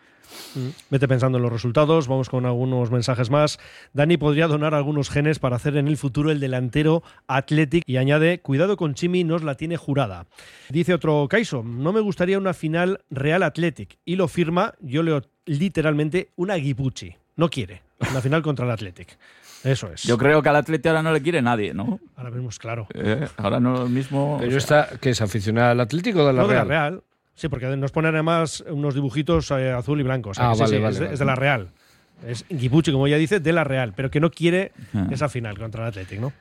[0.55, 0.69] Mm.
[0.91, 3.59] Vete pensando en los resultados, vamos con algunos mensajes más.
[3.93, 8.41] Dani podría donar algunos genes para hacer en el futuro el delantero Athletic y añade,
[8.41, 10.27] cuidado con Chimi, nos la tiene jurada.
[10.69, 15.23] Dice otro Kaiso, no me gustaría una final Real Athletic y lo firma, yo leo
[15.45, 17.17] literalmente, una Guipucci.
[17.37, 19.17] No quiere una final contra el Athletic.
[19.65, 20.03] Eso es.
[20.03, 22.01] Yo creo que al Atleti ahora no le quiere nadie, ¿no?
[22.17, 22.89] Ahora mismo es claro.
[22.95, 24.39] Eh, ahora no mismo.
[24.41, 27.03] Pero esta, que es aficionada al Atlético o de la no, de la Real?
[27.35, 30.31] Sí, porque nos ponen además unos dibujitos eh, azul y blanco.
[30.31, 31.13] o sea, Ah, vale, sí, vale, es, de- vale.
[31.15, 31.69] es de la Real.
[32.27, 35.09] Es Guipucci, como ya dice, de la Real, pero que no quiere Ah.
[35.11, 36.33] esa final contra el Athletic, ¿no?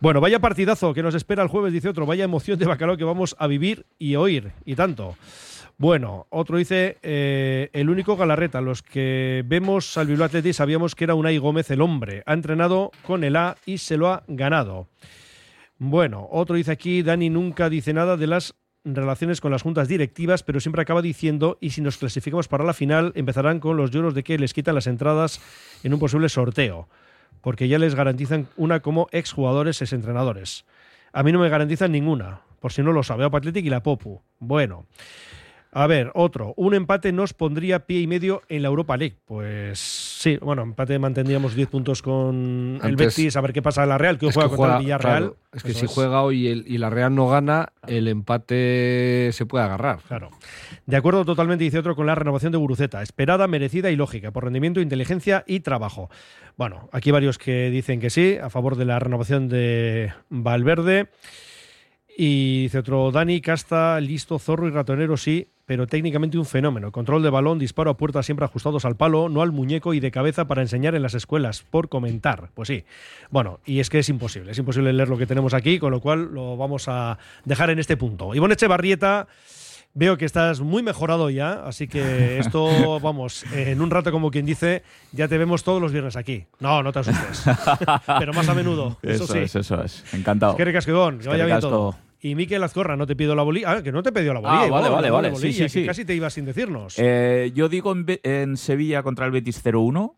[0.00, 2.06] Bueno, vaya partidazo que nos espera el jueves, dice otro.
[2.06, 5.16] Vaya emoción de bacalao que vamos a vivir y oír, y tanto.
[5.76, 11.04] Bueno, otro dice, eh, el único Galarreta, los que vemos al Bilbao Athletic sabíamos que
[11.04, 12.22] era Unai Gómez el hombre.
[12.26, 14.88] Ha entrenado con el A y se lo ha ganado.
[15.78, 18.54] Bueno, otro dice aquí, Dani nunca dice nada de las
[18.84, 22.72] relaciones con las juntas directivas, pero siempre acaba diciendo, y si nos clasificamos para la
[22.72, 25.40] final, empezarán con los lloros de que les quitan las entradas
[25.82, 26.88] en un posible sorteo,
[27.40, 30.64] porque ya les garantizan una como exjugadores, exentrenadores.
[31.12, 34.22] A mí no me garantizan ninguna, por si no lo sabe, Athletic y la Popu.
[34.38, 34.86] Bueno.
[35.72, 36.52] A ver, otro.
[36.56, 39.18] Un empate nos pondría pie y medio en la Europa League.
[39.24, 43.88] Pues sí, bueno, empate mantendríamos 10 puntos con el Betis, a ver qué pasa en
[43.88, 45.18] la Real, que hoy juega que contra juega- el Villarreal.
[45.22, 49.30] claro, es que Eso si juega hoy el- y la Real no gana, el empate
[49.32, 49.98] se puede agarrar.
[50.06, 50.28] Claro.
[50.86, 53.02] De acuerdo totalmente, dice otro, con la renovación de Guruceta.
[53.02, 56.10] Esperada, merecida y lógica, por rendimiento, inteligencia y trabajo.
[56.56, 61.08] Bueno, aquí varios que dicen que sí, a favor de la renovación de Valverde.
[62.16, 66.90] Y dice otro, Dani, Casta, listo, zorro y ratonero, sí, pero técnicamente un fenómeno.
[66.90, 70.10] Control de balón, disparo a puerta siempre ajustados al palo, no al muñeco y de
[70.10, 72.50] cabeza para enseñar en las escuelas, por comentar.
[72.54, 72.82] Pues sí.
[73.30, 76.00] Bueno, y es que es imposible, es imposible leer lo que tenemos aquí, con lo
[76.00, 78.34] cual lo vamos a dejar en este punto.
[78.34, 79.28] Ivonne Echevarrieta.
[79.94, 84.46] Veo que estás muy mejorado ya, así que esto, vamos, en un rato, como quien
[84.46, 86.46] dice, ya te vemos todos los viernes aquí.
[86.58, 87.44] No, no te asustes.
[88.18, 88.98] Pero más a menudo.
[89.02, 89.38] Eso, Eso, sí.
[89.38, 90.02] es, eso es.
[90.12, 90.50] Encantado.
[90.52, 91.94] Es que ricasquegón, que vaya bien todo.
[92.22, 93.72] Y Miquel Azcorra, no te pido la bolilla.
[93.72, 94.62] Ah, que no te pidió la bolilla.
[94.64, 95.30] Ah, vale, vale, vale.
[95.30, 95.86] bolilla, Sí, sí, sí.
[95.86, 96.94] Casi te ibas sin decirnos.
[96.98, 100.14] Eh, yo digo en, Sevilla contra el Betis 0-1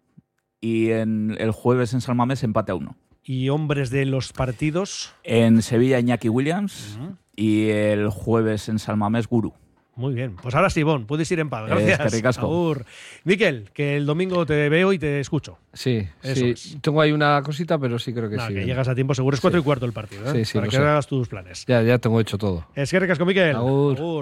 [0.60, 2.96] y en el jueves en San Mamés empate a 1.
[3.24, 5.14] Y hombres de los partidos.
[5.22, 6.98] En Sevilla Iñaki Williams
[7.36, 9.54] y el jueves en San Mamés Guru.
[9.94, 10.36] Muy bien.
[10.36, 11.70] Pues ahora sí, Ivonne, puedes ir en paz.
[11.70, 12.38] Eh, Gracias.
[13.24, 15.58] Miquel, que el domingo te veo y te escucho.
[15.74, 16.50] Sí, Eso sí.
[16.50, 16.78] es.
[16.80, 18.54] Tengo ahí una cosita, pero sí creo que Nada, sí.
[18.54, 19.34] que llegas a tiempo seguro.
[19.34, 20.32] Es cuatro y cuarto el partido, ¿eh?
[20.32, 20.82] Sí, sí, Para que sé.
[20.82, 21.64] hagas tus planes.
[21.66, 22.66] Ya, ya tengo hecho todo.
[22.74, 23.54] Es que recasco, Miquel.
[23.54, 23.96] Agur.
[23.98, 24.20] Agur.